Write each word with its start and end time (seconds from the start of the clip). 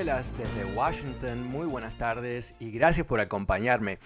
Desde 0.00 0.64
Washington. 0.74 1.46
Muy 1.46 1.66
buenas 1.66 1.92
tardes 1.98 2.54
y 2.58 2.70
gracias 2.70 3.06
por 3.06 3.20
acompañarme. 3.20 3.98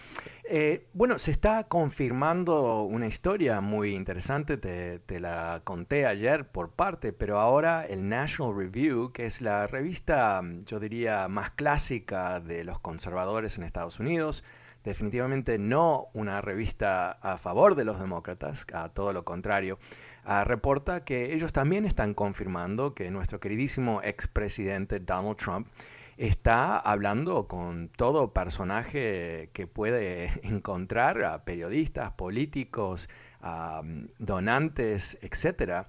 Eh, 0.43 0.89
bueno, 0.93 1.21
se 1.21 1.31
está 1.31 1.69
confirmando 1.69 2.83
una 2.83 3.07
historia 3.07 3.61
muy 3.61 3.95
interesante, 3.95 4.57
te, 4.57 4.99
te, 4.99 5.21
la 5.21 5.61
conté 5.63 6.05
ayer 6.05 6.49
por 6.49 6.71
parte, 6.71 7.13
pero 7.13 7.39
ahora 7.39 7.87
el 7.87 8.09
National 8.09 8.57
Review, 8.57 9.13
que 9.13 9.27
es 9.27 9.41
la 9.41 9.69
revista, 9.69 10.43
yo 10.67 10.81
diría, 10.81 11.29
más 11.29 11.53
clásica 11.53 12.41
de 12.41 12.65
los 12.65 12.81
conservadores 12.81 13.57
en 13.57 13.63
Estados 13.63 14.01
Unidos, 14.01 14.43
definitivamente 14.83 15.59
no 15.59 16.09
una 16.13 16.41
revista 16.41 17.13
a 17.13 17.39
favor 17.39 17.77
de 17.77 17.85
los 17.85 18.01
demócratas, 18.01 18.67
a 18.73 18.89
todo 18.89 19.13
lo 19.13 19.25
contrario, 19.25 19.79
uh, 20.27 20.45
reporta 20.45 21.05
que 21.05 21.35
ellos 21.35 21.53
también 21.53 21.85
están 21.85 22.15
confirmando 22.15 22.95
que 22.95 23.11
nuestro 23.11 23.41
queridísimo 23.41 24.01
expresidente 24.03 25.01
Donald 25.01 25.37
Trump 25.37 25.69
está 26.17 26.79
hablando 26.79 27.49
con 27.49 27.89
todo 27.89 28.33
personaje 28.33 29.51
que 29.53 29.67
puede 29.67 30.31
encontrar, 30.43 31.23
a 31.25 31.45
periodistas, 31.45 32.13
políticos, 32.13 33.09
a 33.43 33.83
donantes, 34.19 35.19
etcétera, 35.21 35.87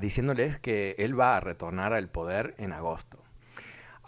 diciéndoles 0.00 0.58
que 0.58 0.94
él 0.98 1.18
va 1.18 1.36
a 1.36 1.40
retornar 1.40 1.92
al 1.94 2.08
poder 2.08 2.54
en 2.58 2.72
agosto. 2.72 3.29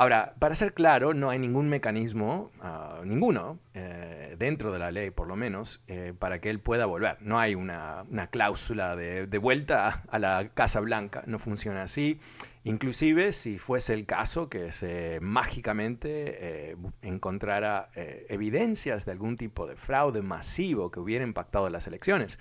Ahora, 0.02 0.34
para 0.40 0.56
ser 0.56 0.74
claro, 0.74 1.14
no 1.14 1.30
hay 1.30 1.38
ningún 1.38 1.68
mecanismo, 1.68 2.50
uh, 2.60 3.04
ninguno, 3.04 3.60
eh, 3.72 4.34
dentro 4.36 4.72
de 4.72 4.80
la 4.80 4.90
ley 4.90 5.10
por 5.12 5.28
lo 5.28 5.36
menos, 5.36 5.84
eh, 5.86 6.12
para 6.18 6.40
que 6.40 6.50
él 6.50 6.58
pueda 6.58 6.86
volver. 6.86 7.18
No 7.20 7.38
hay 7.38 7.54
una, 7.54 8.04
cláusula 8.32 8.96
de, 8.96 9.38
vuelta 9.38 10.02
a 10.08 10.18
la 10.18 10.48
Casa 10.54 10.80
Blanca, 10.80 11.22
no 11.26 11.38
funciona 11.38 11.84
así. 11.84 12.18
Inclusive 12.64 13.32
si 13.32 13.58
fuese 13.58 13.94
el 13.94 14.04
caso 14.04 14.48
que 14.48 14.72
se 14.72 15.20
mágicamente 15.20 16.70
eh, 16.72 16.76
encontrara 17.02 17.88
evidencias 17.94 19.04
de 19.04 19.12
algún 19.12 19.36
tipo 19.36 19.68
de 19.68 19.76
fraude 19.76 20.20
masivo 20.20 20.90
que 20.90 20.98
hubiera 20.98 21.22
impactado 21.22 21.70
las 21.70 21.86
elecciones. 21.86 22.40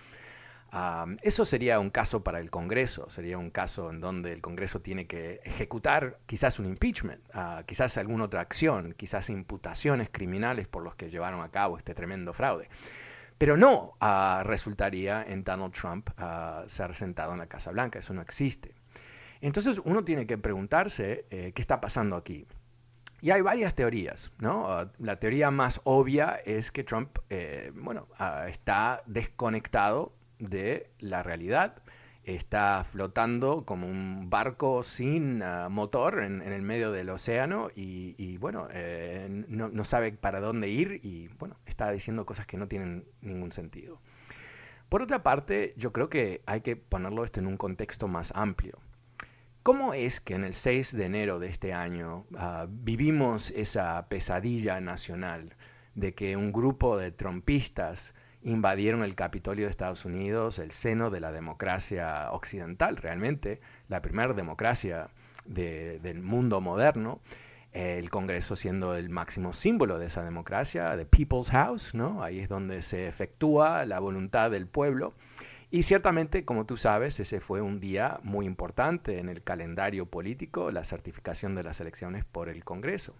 Eso 1.22 1.44
sería 1.44 1.80
un 1.80 1.90
caso 1.90 2.24
para 2.24 2.40
el 2.40 2.50
Congreso, 2.50 3.10
sería 3.10 3.38
un 3.38 3.50
caso 3.50 3.90
en 3.90 4.00
donde 4.00 4.32
el 4.32 4.42
Congreso 4.42 4.80
tiene 4.80 5.06
que 5.06 5.42
ejecutar 5.44 6.20
quizás 6.26 6.60
un 6.60 6.66
impeachment, 6.66 7.22
uh, 7.36 7.66
quizás 7.66 7.98
alguna 7.98 8.24
otra 8.26 8.40
acción, 8.40 8.94
quizás 8.96 9.30
imputaciones 9.30 10.10
criminales 10.10 10.68
por 10.68 10.82
los 10.82 10.96
que 10.96 11.10
llevaron 11.10 11.42
a 11.42 11.50
cabo 11.50 11.78
este 11.78 11.94
tremendo 11.94 12.32
fraude. 12.32 12.70
Pero 13.38 13.58
no 13.58 13.96
uh, 14.00 14.44
resultaría 14.44 15.24
en 15.24 15.44
Donald 15.44 15.74
Trump 15.74 16.10
uh, 16.12 16.70
ser 16.70 16.96
sentado 16.96 17.34
en 17.34 17.40
la 17.40 17.48
Casa 17.48 17.72
Blanca, 17.72 18.00
eso 18.00 18.14
no 18.14 18.22
existe. 18.22 18.74
Entonces 19.42 19.82
uno 19.84 20.06
tiene 20.06 20.26
que 20.26 20.38
preguntarse 20.38 21.26
eh, 21.32 21.52
qué 21.54 21.62
está 21.62 21.82
pasando 21.82 22.16
aquí. 22.16 22.46
Y 23.20 23.32
hay 23.32 23.42
varias 23.42 23.76
teorías, 23.76 24.32
la 24.40 25.16
teoría 25.20 25.52
más 25.52 25.82
obvia 25.84 26.42
es 26.46 26.72
que 26.72 26.84
Trump, 26.84 27.20
eh, 27.30 27.72
bueno, 27.76 28.08
está 28.48 29.04
desconectado 29.06 30.14
de 30.42 30.90
la 31.00 31.24
realidad, 31.24 31.82
está 32.24 32.84
flotando 32.84 33.66
como 33.66 33.88
un 33.88 34.30
barco 34.30 34.84
sin 34.84 35.42
uh, 35.42 35.70
motor 35.70 36.24
en, 36.24 36.42
el 36.42 36.62
medio 36.62 36.92
del 36.92 37.10
océano 37.10 37.70
y, 37.76 38.38
bueno, 38.38 38.68
eh, 38.72 39.28
no, 39.48 39.84
sabe 39.84 40.12
para 40.12 40.40
dónde 40.40 40.70
ir 40.70 41.00
y 41.04 41.30
bueno, 41.40 41.58
está 41.66 41.92
diciendo 41.92 42.26
cosas 42.26 42.46
que 42.46 42.58
no 42.58 42.68
tienen 42.68 43.06
ningún 43.22 43.52
sentido. 43.52 44.00
Por 44.90 45.02
otra 45.02 45.24
parte, 45.24 45.74
yo 45.78 45.94
creo 45.94 46.10
que 46.10 46.42
hay 46.46 46.62
que 46.62 46.76
ponerlo 46.76 47.24
esto 47.24 47.40
en 47.40 47.48
un 47.48 47.58
contexto 47.58 48.08
más 48.08 48.34
amplio. 48.36 48.78
¿Cómo 49.64 49.94
es 49.94 50.20
que 50.20 50.34
en 50.34 50.44
el 50.44 50.54
6 50.54 50.96
de 50.98 51.06
enero 51.06 51.40
de 51.40 51.48
este 51.48 51.72
año 51.72 52.26
uh, 52.32 52.68
vivimos 52.68 53.52
esa 53.52 54.08
pesadilla 54.10 54.82
nacional 54.82 55.56
de 55.96 56.14
que 56.14 56.36
un 56.36 56.52
grupo 56.52 56.98
de 56.98 57.12
trompistas 57.12 58.16
invadieron 58.44 59.04
el 59.04 59.16
Capitolio 59.16 59.66
de 59.66 59.72
Estados 59.72 60.06
Unidos, 60.06 60.60
el 60.60 60.72
seno 60.72 61.10
de 61.10 61.20
la 61.20 61.32
democracia 61.32 62.32
occidental, 62.32 62.98
realmente 62.98 63.62
la 63.88 64.02
primera 64.02 64.34
democracia 64.34 65.10
de, 65.46 66.00
del 66.00 66.22
mundo 66.22 66.62
moderno, 66.62 67.20
el 67.74 68.10
Congreso 68.10 68.56
siendo 68.56 68.96
el 68.96 69.10
máximo 69.10 69.54
símbolo 69.54 69.98
de 69.98 70.08
esa 70.08 70.24
democracia, 70.24 70.96
the 70.98 71.06
People's 71.06 71.50
House, 71.52 71.94
¿no? 71.94 72.24
Ahí 72.24 72.40
es 72.40 72.50
donde 72.50 72.82
se 72.82 73.08
efectúa 73.08 73.86
la 73.86 74.00
voluntad 74.00 74.52
del 74.52 74.68
pueblo. 74.68 75.14
Y 75.70 75.84
ciertamente, 75.84 76.44
como 76.44 76.66
tú 76.66 76.76
sabes, 76.76 77.18
ese 77.22 77.40
fue 77.40 77.62
un 77.62 77.80
día 77.80 78.20
muy 78.24 78.46
importante 78.46 79.20
en 79.20 79.30
el 79.30 79.42
calendario 79.42 80.06
político, 80.06 80.70
la 80.70 80.84
certificación 80.84 81.56
de 81.56 81.64
las 81.64 81.80
elecciones 81.80 82.26
por 82.26 82.50
el 82.50 82.66
Congreso. 82.66 83.16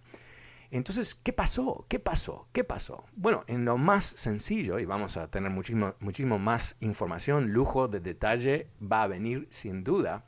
Entonces, 0.72 1.14
¿qué 1.14 1.34
pasó? 1.34 1.84
¿Qué 1.86 1.98
pasó? 1.98 2.48
¿Qué 2.54 2.64
pasó? 2.64 3.04
Bueno, 3.14 3.44
en 3.46 3.66
lo 3.66 3.76
más 3.76 4.06
sencillo, 4.06 4.78
y 4.78 4.86
vamos 4.86 5.18
a 5.18 5.28
tener 5.28 5.50
muchísimo, 5.50 5.94
muchísimo 6.00 6.38
más 6.38 6.78
información, 6.80 7.52
lujo 7.52 7.88
de 7.88 8.00
detalle 8.00 8.68
va 8.80 9.02
a 9.02 9.06
venir 9.06 9.46
sin 9.50 9.84
duda, 9.84 10.24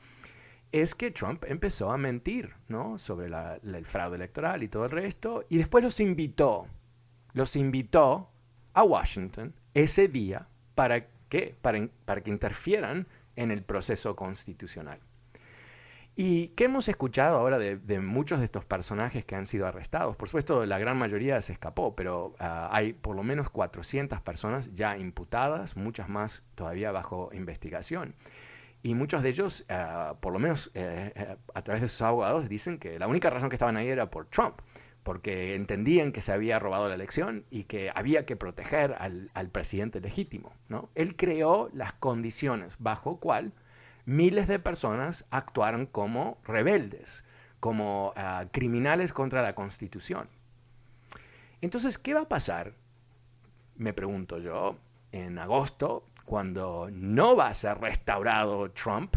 es 0.71 0.95
que 0.95 1.11
Trump 1.11 1.45
empezó 1.47 1.91
a 1.91 1.97
mentir 1.97 2.53
¿no? 2.69 2.99
sobre 2.99 3.29
el 3.29 3.87
fraude 3.87 4.17
electoral 4.17 4.63
y 4.63 4.69
todo 4.69 4.85
el 4.85 4.91
resto, 4.91 5.47
y 5.49 5.57
después 5.57 5.83
los 5.83 5.99
invitó, 5.99 6.67
los 7.33 7.57
invitó 7.57 8.29
a 8.75 8.85
Washington 8.85 9.55
ese 9.73 10.09
día 10.09 10.47
para? 10.75 11.07
Para, 11.63 11.89
para 12.05 12.21
que 12.21 12.31
interfieran 12.31 13.09
en 13.35 13.51
el 13.51 13.63
proceso 13.63 14.15
constitucional. 14.15 15.01
¿Y 16.17 16.49
qué 16.49 16.65
hemos 16.65 16.89
escuchado 16.89 17.39
ahora 17.39 17.59
de, 17.59 18.01
muchos 18.01 18.39
de 18.39 18.45
estos 18.45 18.65
personajes 18.65 19.25
que 19.25 19.35
han 19.35 19.47
sido 19.47 19.67
arrestados? 19.67 20.15
Por 20.15 20.29
supuesto, 20.29 20.65
la 20.65 20.79
gran 20.79 20.97
mayoría 20.97 21.43
se 21.43 21.53
escapó, 21.53 21.97
pero 21.97 22.37
uh, 22.39 22.69
hay 22.71 22.93
por 22.93 23.17
lo 23.17 23.25
menos 23.25 23.51
400 23.51 24.21
personas 24.21 24.73
ya 24.75 24.97
imputadas, 24.97 25.77
muchas 25.77 26.09
más 26.09 26.45
todavía 26.55 26.93
bajo 26.93 27.31
investigación. 27.33 28.15
Y 28.85 28.95
muchos 28.95 29.23
de 29.23 29.31
ellos, 29.31 29.67
uh, 29.69 30.15
por 30.21 30.33
lo 30.33 30.39
menos 30.39 30.71
uh, 30.77 31.37
a 31.53 31.63
través 31.63 31.83
de 31.83 31.89
sus 31.89 32.03
abogados, 32.03 32.49
dicen 32.49 32.79
que 32.79 32.97
la 33.01 33.09
única 33.09 33.29
razón 33.29 33.49
que 33.49 33.57
estaban 33.57 33.77
ahí 33.77 33.89
era 33.89 34.09
por 34.11 34.27
Trump, 34.27 34.61
porque 35.03 35.57
entendían 35.57 36.13
que 36.13 36.21
se 36.21 36.33
había 36.33 36.61
robado 36.61 36.89
la 36.89 36.95
elección 36.95 37.45
y 37.51 37.65
que 37.65 37.91
había 37.93 38.25
que 38.25 38.37
proteger 38.37 38.95
al, 39.01 39.31
al 39.35 39.49
presidente 39.49 40.01
legítimo. 40.01 40.53
¿no? 40.69 40.91
Él 40.95 41.17
creó 41.17 41.71
las 41.73 41.93
condiciones 41.95 42.77
bajo 42.79 43.19
cual 43.19 43.53
miles 44.07 44.49
de 44.49 44.59
personas 44.59 45.25
actuaron 45.31 45.87
como 45.87 46.39
rebeldes, 46.45 47.25
como 47.61 48.09
uh, 48.17 48.49
criminales 48.53 49.13
contra 49.13 49.43
la 49.43 49.55
Constitución. 49.55 50.29
Entonces, 51.61 51.99
¿qué 51.99 52.15
va 52.15 52.23
a 52.23 52.29
pasar? 52.29 52.75
Me 53.77 53.93
pregunto 53.93 54.39
yo, 54.39 54.77
en 55.13 55.39
agosto, 55.39 56.07
cuando 56.25 56.89
no 56.93 57.37
va 57.37 57.49
a 57.49 57.55
ser 57.55 57.79
restaurado 57.79 58.71
Trump, 58.71 59.17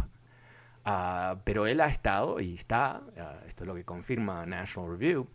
uh, 0.85 1.37
pero 1.43 1.67
él 1.67 1.81
ha 1.81 1.87
estado 1.87 2.39
y 2.39 2.55
está, 2.55 3.01
uh, 3.17 3.47
esto 3.47 3.63
es 3.63 3.67
lo 3.67 3.75
que 3.75 3.83
confirma 3.83 4.45
National 4.45 4.91
Review, 4.91 5.27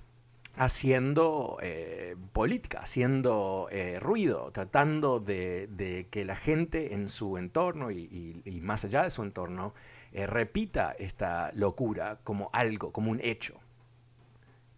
haciendo 0.56 1.58
eh, 1.62 2.16
política, 2.32 2.80
haciendo 2.82 3.68
eh, 3.70 3.98
ruido, 4.00 4.50
tratando 4.52 5.20
de, 5.20 6.06
que 6.10 6.24
la 6.24 6.36
gente 6.36 6.94
en 6.94 7.08
su 7.08 7.38
entorno 7.38 7.90
y, 7.90 8.60
más 8.62 8.84
allá 8.84 9.02
de 9.02 9.10
su 9.10 9.22
entorno 9.22 9.74
eh, 10.12 10.26
repita 10.26 10.92
esta 10.98 11.52
locura 11.54 12.18
como 12.22 12.50
algo, 12.52 12.92
como 12.92 13.10
un 13.10 13.20
hecho. 13.22 13.58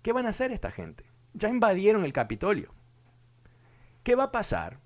¿Qué 0.03 0.13
van 0.13 0.27
a 0.27 0.31
hacer 0.31 0.53
esta 0.53 0.71
gente? 0.71 1.05
Ya 1.33 1.49
invadieron 1.49 2.05
el 2.05 2.13
Capitolio. 2.13 2.73
¿Qué 4.05 4.15
va 4.15 4.25
a 4.25 4.33
pasar? 4.33 4.79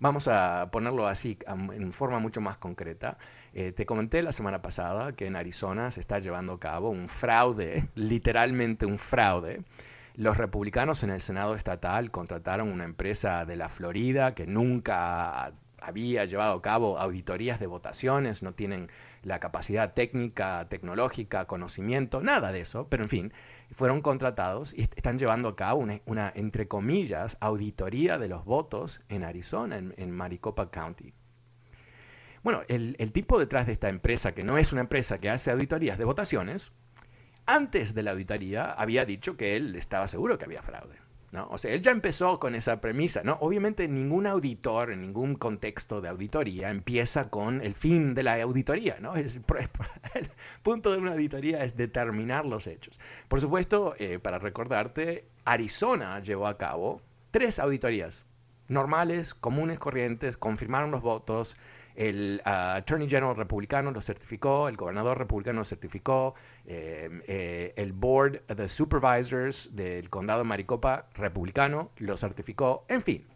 Vamos 0.00 0.26
a 0.26 0.68
ponerlo 0.72 1.06
así 1.06 1.38
en 1.46 1.92
forma 1.92 2.18
mucho 2.18 2.40
más 2.40 2.58
concreta. 2.58 3.16
te 3.52 3.86
comenté 3.86 4.22
la 4.22 4.32
semana 4.32 4.60
pasada 4.60 5.12
que 5.12 5.26
en 5.26 5.36
Arizona 5.36 5.90
se 5.90 6.00
está 6.00 6.18
llevando 6.18 6.54
a 6.54 6.60
cabo 6.60 6.90
un 6.90 7.08
fraude, 7.08 7.88
literalmente 7.94 8.86
un 8.86 8.98
fraude, 8.98 9.62
los 10.14 10.36
republicanos 10.36 11.02
en 11.02 11.10
el 11.10 11.20
Senado 11.20 11.54
estatal 11.54 12.10
contrataron 12.10 12.70
una 12.70 12.84
empresa 12.84 13.44
de 13.44 13.56
la 13.56 13.68
Florida 13.68 14.34
que 14.34 14.46
nunca 14.46 15.52
había 15.80 16.24
llevado 16.24 16.54
a 16.54 16.62
cabo 16.62 16.98
auditorías 16.98 17.60
de 17.60 17.66
votaciones, 17.66 18.42
no 18.42 18.54
tienen 18.54 18.88
la 19.22 19.40
capacidad 19.40 19.92
técnica, 19.92 20.66
tecnológica, 20.68 21.46
conocimiento, 21.46 22.20
nada 22.22 22.52
de 22.52 22.60
eso, 22.60 22.86
pero 22.88 23.02
en 23.02 23.08
fin, 23.08 23.32
fueron 23.72 24.00
contratados 24.00 24.72
y 24.72 24.82
están 24.82 25.18
llevando 25.18 25.48
a 25.48 25.56
cabo 25.56 25.84
una, 26.06 26.32
entre 26.34 26.68
comillas, 26.68 27.36
auditoría 27.40 28.18
de 28.18 28.28
los 28.28 28.44
votos 28.44 29.02
en 29.08 29.24
Arizona, 29.24 29.76
en, 29.78 30.10
Maricopa 30.10 30.70
County. 30.70 31.12
Bueno, 32.42 32.62
el, 32.68 32.96
el 32.98 33.12
tipo 33.12 33.38
detrás 33.38 33.66
de 33.66 33.72
esta 33.72 33.88
empresa, 33.88 34.32
que 34.32 34.44
no 34.44 34.58
es 34.58 34.72
una 34.72 34.82
empresa 34.82 35.18
que 35.18 35.30
hace 35.30 35.50
auditorías 35.50 35.98
de 35.98 36.04
votaciones, 36.04 36.72
antes 37.46 37.94
de 37.94 38.02
la 38.02 38.12
auditoría 38.12 38.70
había 38.72 39.04
dicho 39.04 39.36
que 39.36 39.56
él 39.56 39.76
estaba 39.76 40.08
seguro 40.08 40.38
que 40.38 40.44
había 40.44 40.62
fraude. 40.62 40.96
¿no? 41.32 41.48
O 41.50 41.58
sea, 41.58 41.72
él 41.72 41.82
ya 41.82 41.90
empezó 41.90 42.38
con 42.38 42.54
esa 42.54 42.80
premisa. 42.80 43.22
¿no? 43.24 43.36
Obviamente 43.40 43.88
ningún 43.88 44.26
auditor 44.26 44.92
en 44.92 45.02
ningún 45.02 45.34
contexto 45.34 46.00
de 46.00 46.08
auditoría 46.08 46.70
empieza 46.70 47.28
con 47.28 47.60
el 47.60 47.74
fin 47.74 48.14
de 48.14 48.22
la 48.22 48.40
auditoría. 48.40 48.98
¿no? 49.00 49.16
el 49.16 49.30
punto 50.62 50.92
de 50.92 50.98
una 50.98 51.12
auditoría 51.12 51.64
es 51.64 51.76
determinar 51.76 52.46
los 52.46 52.66
hechos. 52.66 53.00
Por 53.28 53.40
supuesto, 53.40 53.94
eh, 53.98 54.18
para 54.20 54.38
recordarte, 54.38 55.26
Arizona 55.44 56.20
llevó 56.20 56.46
a 56.46 56.56
cabo 56.56 57.02
tres 57.30 57.58
auditorías 57.58 58.24
normales, 58.68 59.34
comunes, 59.34 59.78
corrientes, 59.78 60.36
confirmaron 60.36 60.90
los 60.90 61.02
votos, 61.02 61.56
el 61.94 62.42
ah, 62.44 62.76
Attorney 62.76 63.08
General 63.08 63.36
republicano 63.36 63.90
lo 63.90 64.02
certificó, 64.02 64.68
el 64.68 64.76
gobernador 64.76 65.18
republicano 65.18 65.60
lo 65.60 65.64
certificó, 65.64 66.34
eh, 66.66 67.08
eh, 67.26 67.72
el 67.76 67.92
Board 67.92 68.42
of 68.48 68.70
Supervisors 68.70 69.74
del 69.74 70.10
condado 70.10 70.40
de 70.40 70.44
Maricopa 70.44 71.06
republicano 71.14 71.90
lo 71.98 72.16
certificó, 72.16 72.84
en 72.88 73.02
fin. 73.02 73.26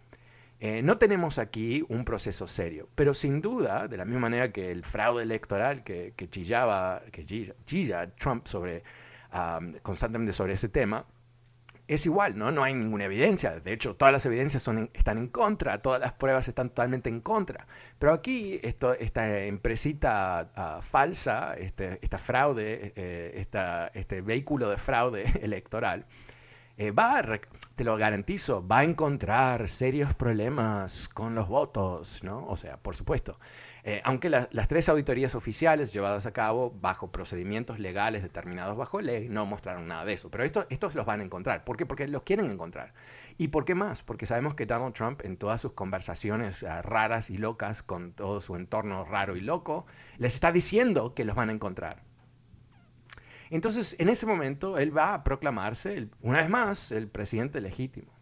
Eh, 0.60 0.82
no 0.82 0.98
tenemos 0.98 1.38
aquí 1.38 1.84
un 1.88 2.04
proceso 2.04 2.48
serio, 2.48 2.88
pero 2.96 3.14
sin 3.14 3.40
duda, 3.40 3.86
de 3.86 3.96
la 3.96 4.04
misma 4.04 4.22
manera 4.22 4.50
que 4.50 4.72
el 4.72 4.84
fraude 4.84 5.22
electoral 5.22 5.84
que, 5.84 6.12
chillaba, 6.30 7.02
que 7.12 7.24
chilla, 7.64 8.10
Trump 8.16 8.46
sobre, 8.46 8.82
ah, 9.30 9.60
constantemente 9.82 10.32
sobre 10.32 10.54
ese 10.54 10.68
tema, 10.68 11.06
es 11.88 12.04
igual, 12.06 12.38
¿no? 12.38 12.52
No 12.52 12.62
hay 12.62 12.74
ninguna 12.74 13.06
evidencia. 13.06 13.60
De 13.60 13.72
hecho, 13.72 13.96
todas 13.96 14.12
las 14.12 14.26
evidencias 14.26 14.68
están 14.92 15.18
en 15.18 15.28
contra, 15.28 15.80
todas 15.82 16.00
las 16.00 16.12
pruebas 16.12 16.46
están 16.46 16.68
totalmente 16.68 17.08
en 17.08 17.20
contra. 17.20 17.66
Pero 17.98 18.12
aquí 18.12 18.60
esto, 18.62 18.92
esta 18.92 19.44
empresita 19.44 20.50
ah, 20.54 20.80
falsa, 20.82 21.54
este, 21.56 21.98
esta 22.02 22.18
fraude, 22.18 22.92
eh, 22.94 23.46
este 23.94 24.20
vehículo 24.20 24.68
de 24.70 24.76
fraude 24.76 25.24
electoral, 25.42 26.04
eh, 26.76 26.90
va, 26.92 27.22
te 27.74 27.84
lo 27.84 27.96
garantizo, 27.96 28.66
va 28.66 28.78
a 28.80 28.84
encontrar 28.84 29.68
serios 29.68 30.14
problemas 30.14 31.08
con 31.08 31.34
los 31.34 31.48
votos, 31.48 32.22
¿no? 32.22 32.46
O 32.46 32.56
sea, 32.56 32.76
por 32.76 32.94
supuesto. 32.96 33.38
Eh, 33.88 34.02
aunque 34.04 34.28
las 34.28 34.68
tres 34.68 34.86
auditorías 34.90 35.34
oficiales 35.34 35.94
llevadas 35.94 36.26
a 36.26 36.32
cabo 36.34 36.76
bajo 36.78 37.10
procedimientos 37.10 37.78
legales 37.78 38.22
determinados 38.22 38.76
bajo 38.76 39.00
ley 39.00 39.30
no 39.30 39.46
mostraron 39.46 39.88
nada 39.88 40.04
de 40.04 40.12
eso. 40.12 40.30
Pero 40.30 40.44
esto, 40.44 40.66
estos 40.68 40.94
los 40.94 41.06
van 41.06 41.22
a 41.22 41.24
encontrar. 41.24 41.64
¿Por 41.64 41.78
qué? 41.78 41.86
Porque 41.86 42.06
los 42.06 42.22
quieren 42.22 42.50
encontrar. 42.50 42.92
¿Y 43.38 43.48
por 43.48 43.64
qué 43.64 43.74
más? 43.74 44.02
Porque 44.02 44.26
sabemos 44.26 44.54
que 44.54 44.66
Donald 44.66 44.92
Trump 44.92 45.22
en 45.24 45.38
todas 45.38 45.62
sus 45.62 45.72
conversaciones 45.72 46.64
ah, 46.64 46.82
raras 46.82 47.30
y 47.30 47.38
locas 47.38 47.82
con 47.82 48.12
todo 48.12 48.42
su 48.42 48.56
entorno 48.56 49.06
raro 49.06 49.36
y 49.36 49.40
loco, 49.40 49.86
les 50.18 50.34
está 50.34 50.52
diciendo 50.52 51.14
que 51.14 51.24
los 51.24 51.34
van 51.34 51.48
a 51.48 51.52
encontrar. 51.52 52.02
Entonces, 53.48 53.96
en 53.98 54.10
ese 54.10 54.26
momento, 54.26 54.76
él 54.76 54.94
va 54.94 55.14
a 55.14 55.24
proclamarse, 55.24 56.10
una 56.20 56.40
vez 56.40 56.50
más, 56.50 56.92
el 56.92 57.08
presidente 57.08 57.62
legítimo. 57.62 58.12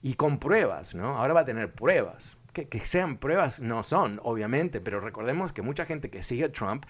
Y 0.00 0.14
con 0.14 0.38
pruebas, 0.38 0.94
¿no? 0.94 1.18
Ahora 1.18 1.34
va 1.34 1.40
a 1.40 1.44
tener 1.44 1.74
pruebas 1.74 2.38
que, 2.54 2.80
sean 2.80 3.18
pruebas, 3.18 3.60
no 3.60 3.82
son, 3.82 4.20
obviamente, 4.22 4.80
pero 4.80 5.00
recordemos 5.00 5.52
que 5.52 5.62
mucha 5.62 5.84
gente 5.84 6.10
que 6.10 6.22
sigue 6.22 6.44
a 6.44 6.52
Trump, 6.52 6.86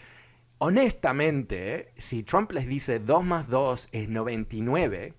honestamente, 0.58 1.92
si 1.96 2.22
Trump 2.22 2.52
les 2.52 2.66
dice 2.68 3.00
2 3.00 3.24
más 3.24 3.48
2 3.48 3.88
es 3.92 4.08
99, 4.08 5.14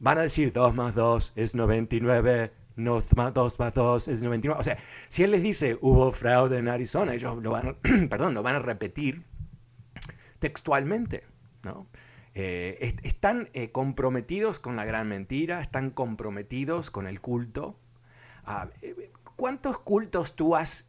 van 0.00 0.18
a 0.18 0.22
decir 0.22 0.52
2 0.52 0.74
más 0.74 0.94
2 0.94 1.32
es 1.36 1.54
99, 1.54 2.52
2 2.76 3.16
más 3.16 3.32
2 3.32 3.58
más 3.58 3.74
2 3.74 4.08
es 4.08 4.22
99. 4.22 4.60
O 4.60 4.62
sea, 4.62 4.76
si 5.08 5.22
él 5.22 5.30
les 5.30 5.42
dice 5.42 5.78
hubo 5.80 6.10
fraude 6.12 6.58
en 6.58 6.68
Arizona, 6.68 7.14
ellos 7.14 7.42
lo 7.42 7.50
van 7.52 7.68
a, 7.68 7.76
perdón, 8.10 8.34
lo 8.34 8.42
van 8.42 8.56
a 8.56 8.58
repetir 8.58 9.22
textualmente, 10.38 11.24
¿no? 11.62 11.86
Eh, 12.38 12.94
están 13.02 13.48
eh, 13.54 13.70
comprometidos 13.72 14.60
con 14.60 14.76
la 14.76 14.84
gran 14.84 15.08
mentira, 15.08 15.62
están 15.62 15.90
comprometidos 15.90 16.90
con 16.90 17.06
el 17.06 17.22
culto. 17.22 17.78
Ah, 18.44 18.68
eh, 18.82 19.10
¿Cuántos 19.36 19.78
cultos 19.78 20.34
tú 20.34 20.56
has 20.56 20.86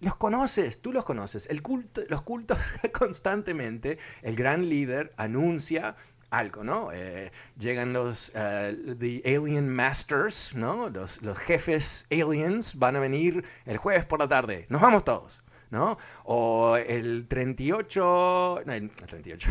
los 0.00 0.16
conoces, 0.16 0.82
tú 0.82 0.92
los 0.92 1.04
conoces. 1.04 1.46
El 1.48 1.62
culto, 1.62 2.02
los 2.08 2.20
cultos 2.22 2.58
constantemente, 2.92 3.98
el 4.22 4.36
gran 4.36 4.68
líder 4.68 5.14
anuncia 5.16 5.96
algo, 6.30 6.64
¿no? 6.64 6.90
Eh, 6.92 7.32
llegan 7.58 7.92
los 7.92 8.30
uh, 8.30 8.96
the 8.98 9.22
Alien 9.24 9.68
Masters, 9.68 10.54
¿no? 10.54 10.90
Los, 10.90 11.22
los, 11.22 11.38
jefes 11.38 12.06
aliens 12.10 12.78
van 12.78 12.96
a 12.96 13.00
venir 13.00 13.44
el 13.66 13.78
jueves 13.78 14.04
por 14.04 14.18
la 14.18 14.28
tarde. 14.28 14.66
Nos 14.68 14.82
vamos 14.82 15.04
todos, 15.04 15.42
¿no? 15.70 15.96
O 16.24 16.76
el 16.76 17.26
38, 17.28 18.62
no, 18.66 18.72
el 18.72 18.90
38, 18.90 19.48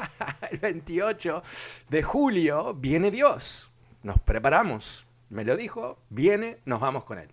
el 0.50 0.58
28 0.58 1.42
de 1.88 2.02
julio 2.02 2.74
viene 2.74 3.10
Dios. 3.10 3.70
Nos 4.02 4.18
preparamos. 4.20 5.04
Me 5.28 5.44
lo 5.44 5.56
dijo, 5.56 5.98
viene, 6.08 6.58
nos 6.64 6.80
vamos 6.80 7.04
con 7.04 7.18
él. 7.18 7.28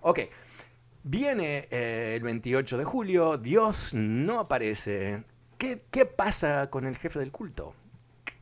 Ok, 0.00 0.20
viene 1.02 1.68
eh, 1.70 2.14
el 2.16 2.22
28 2.22 2.78
de 2.78 2.84
julio, 2.84 3.38
Dios 3.38 3.94
no 3.94 4.40
aparece. 4.40 5.24
¿Qué, 5.58 5.82
¿Qué 5.90 6.04
pasa 6.04 6.70
con 6.70 6.86
el 6.86 6.96
jefe 6.96 7.18
del 7.18 7.32
culto? 7.32 7.74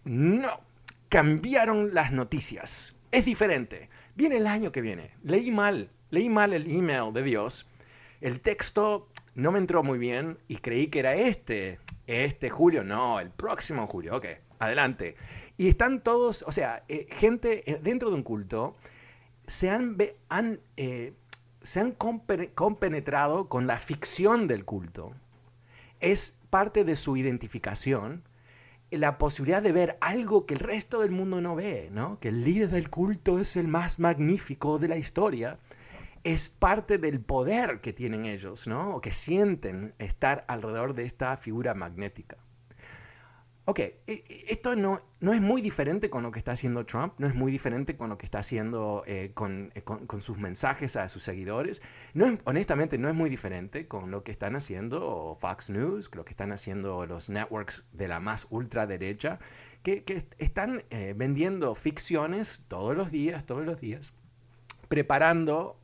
No, 0.04 0.60
cambiaron 1.08 1.94
las 1.94 2.12
noticias. 2.12 2.94
Es 3.10 3.24
diferente. 3.24 3.88
Viene 4.14 4.36
el 4.36 4.46
año 4.46 4.72
que 4.72 4.82
viene. 4.82 5.12
Leí 5.22 5.50
mal, 5.50 5.90
leí 6.10 6.28
mal 6.28 6.52
el 6.52 6.70
email 6.70 7.12
de 7.12 7.22
Dios. 7.22 7.66
El 8.20 8.40
texto 8.40 9.08
no 9.34 9.52
me 9.52 9.58
entró 9.58 9.82
muy 9.82 9.98
bien 9.98 10.38
y 10.48 10.56
creí 10.56 10.88
que 10.88 10.98
era 10.98 11.14
este, 11.14 11.78
este 12.06 12.50
julio. 12.50 12.84
No, 12.84 13.20
el 13.20 13.30
próximo 13.30 13.86
julio. 13.86 14.16
Ok, 14.16 14.26
adelante. 14.58 15.16
Y 15.56 15.68
están 15.68 16.02
todos, 16.02 16.44
o 16.46 16.52
sea, 16.52 16.84
eh, 16.88 17.06
gente 17.10 17.70
eh, 17.70 17.78
dentro 17.82 18.10
de 18.10 18.16
un 18.16 18.22
culto 18.22 18.76
se 19.46 19.70
han, 19.70 19.96
han 20.28 20.60
se 21.66 21.80
han 21.80 21.92
compenetrado 21.92 23.48
con 23.48 23.66
la 23.66 23.78
ficción 23.78 24.46
del 24.46 24.64
culto. 24.64 25.12
Es 25.98 26.38
parte 26.48 26.84
de 26.84 26.94
su 26.94 27.16
identificación 27.16 28.22
la 28.92 29.18
posibilidad 29.18 29.60
de 29.60 29.72
ver 29.72 29.98
algo 30.00 30.46
que 30.46 30.54
el 30.54 30.60
resto 30.60 31.00
del 31.00 31.10
mundo 31.10 31.40
no 31.40 31.56
ve, 31.56 31.88
¿no? 31.90 32.20
Que 32.20 32.28
el 32.28 32.44
líder 32.44 32.70
del 32.70 32.88
culto 32.88 33.40
es 33.40 33.56
el 33.56 33.66
más 33.66 33.98
magnífico 33.98 34.78
de 34.78 34.86
la 34.86 34.96
historia. 34.96 35.58
Es 36.22 36.48
parte 36.50 36.98
del 36.98 37.20
poder 37.20 37.80
que 37.80 37.92
tienen 37.92 38.26
ellos, 38.26 38.68
¿no? 38.68 38.94
O 38.94 39.00
que 39.00 39.10
sienten 39.10 39.92
estar 39.98 40.44
alrededor 40.46 40.94
de 40.94 41.04
esta 41.04 41.36
figura 41.36 41.74
magnética. 41.74 42.36
Ok, 43.68 43.80
e, 43.80 43.96
e, 44.06 44.44
esto 44.46 44.76
no, 44.76 45.02
no, 45.18 45.32
es 45.32 45.40
muy 45.40 45.60
diferente 45.60 46.08
con 46.08 46.22
lo 46.22 46.30
que 46.30 46.38
está 46.38 46.52
haciendo 46.52 46.86
Trump, 46.86 47.14
no 47.18 47.26
es 47.26 47.34
muy 47.34 47.50
diferente 47.50 47.96
con 47.96 48.08
lo 48.08 48.16
que 48.16 48.24
está 48.24 48.38
haciendo 48.38 49.02
eh, 49.08 49.32
eh, 49.74 49.82
con, 49.82 50.20
sus 50.20 50.38
mensajes 50.38 50.94
a 50.94 51.08
sus 51.08 51.24
seguidores. 51.24 51.82
No 52.14 52.38
honestamente, 52.44 52.96
no 52.96 53.08
es 53.08 53.14
muy 53.16 53.28
diferente 53.28 53.88
con 53.88 54.12
lo 54.12 54.22
que 54.22 54.30
están 54.30 54.54
haciendo 54.54 55.36
Fox 55.40 55.68
News, 55.68 56.08
lo 56.14 56.24
que 56.24 56.30
están 56.30 56.52
haciendo 56.52 57.06
los 57.06 57.28
networks 57.28 57.84
de 57.92 58.06
la 58.06 58.20
más 58.20 58.46
ultraderecha, 58.50 59.40
que, 59.82 60.04
que 60.04 60.22
están 60.38 60.84
eh, 60.90 61.14
vendiendo 61.16 61.74
ficciones 61.74 62.62
todos 62.68 62.96
los 62.96 63.10
días, 63.10 63.46
todos 63.46 63.66
los 63.66 63.80
días, 63.80 64.14
preparando, 64.86 65.76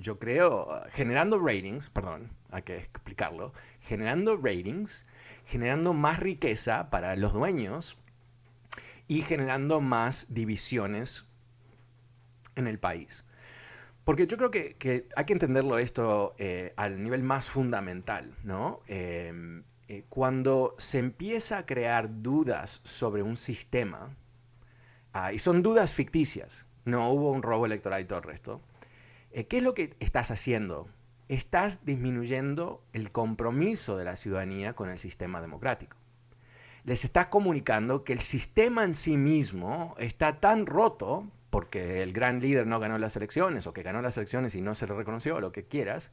yo 0.00 0.18
creo, 0.18 0.82
generando 0.88 1.38
ratings, 1.38 1.90
perdón, 1.90 2.30
hay 2.50 2.62
que 2.62 2.78
explicarlo, 2.78 3.52
generando 3.82 4.38
ratings 4.38 5.04
generando 5.50 5.94
más 5.94 6.20
riqueza 6.20 6.90
para 6.90 7.16
los 7.16 7.32
dueños 7.32 7.98
y 9.08 9.22
generando 9.22 9.80
más 9.80 10.32
divisiones 10.32 11.26
en 12.54 12.68
el 12.68 12.78
país. 12.78 13.24
Porque 14.04 14.28
yo 14.28 14.36
creo 14.36 14.52
que, 14.52 15.08
hay 15.16 15.24
que 15.24 15.32
entenderlo 15.32 15.78
esto 15.78 16.36
eh, 16.38 16.72
al 16.76 17.02
nivel 17.02 17.24
más 17.24 17.48
fundamental, 17.48 18.32
¿no? 18.44 18.80
Em, 18.86 19.64
eh, 19.88 20.04
cuando 20.08 20.76
se 20.78 21.00
empieza 21.00 21.58
a 21.58 21.66
crear 21.66 22.22
dudas 22.22 22.80
sobre 22.84 23.24
un 23.24 23.36
sistema, 23.36 24.14
ah, 25.12 25.32
y 25.32 25.40
son 25.40 25.62
dudas 25.62 25.92
ficticias, 25.92 26.66
no 26.84 27.10
hubo 27.10 27.32
un 27.32 27.42
robo 27.42 27.66
electoral 27.66 28.02
y 28.02 28.04
todo 28.04 28.20
el 28.20 28.24
resto, 28.24 28.60
eh, 29.32 29.46
¿qué 29.46 29.56
es 29.56 29.64
lo 29.64 29.74
que 29.74 29.96
estás 29.98 30.30
haciendo? 30.30 30.88
Estás 31.30 31.84
disminuyendo 31.84 32.82
el 32.92 33.12
compromiso 33.12 33.96
de 33.96 34.04
la 34.04 34.16
ciudadanía 34.16 34.72
con 34.72 34.90
el 34.90 34.98
sistema 34.98 35.40
democrático. 35.40 35.96
Les 36.82 37.04
estás 37.04 37.28
comunicando 37.28 38.02
que 38.02 38.12
el 38.12 38.18
sistema 38.18 38.82
en 38.82 38.94
sí 38.94 39.16
mismo 39.16 39.94
está 39.98 40.40
tan 40.40 40.66
roto 40.66 41.30
porque 41.50 42.02
el 42.02 42.12
gran 42.12 42.40
líder 42.40 42.66
no 42.66 42.80
ganó 42.80 42.98
las 42.98 43.14
elecciones 43.14 43.68
o 43.68 43.72
que 43.72 43.84
ganó 43.84 44.02
las 44.02 44.16
elecciones 44.16 44.56
y 44.56 44.60
no 44.60 44.74
se 44.74 44.88
le 44.88 44.94
reconoció, 44.94 45.38
lo 45.38 45.52
que 45.52 45.62
quieras, 45.62 46.10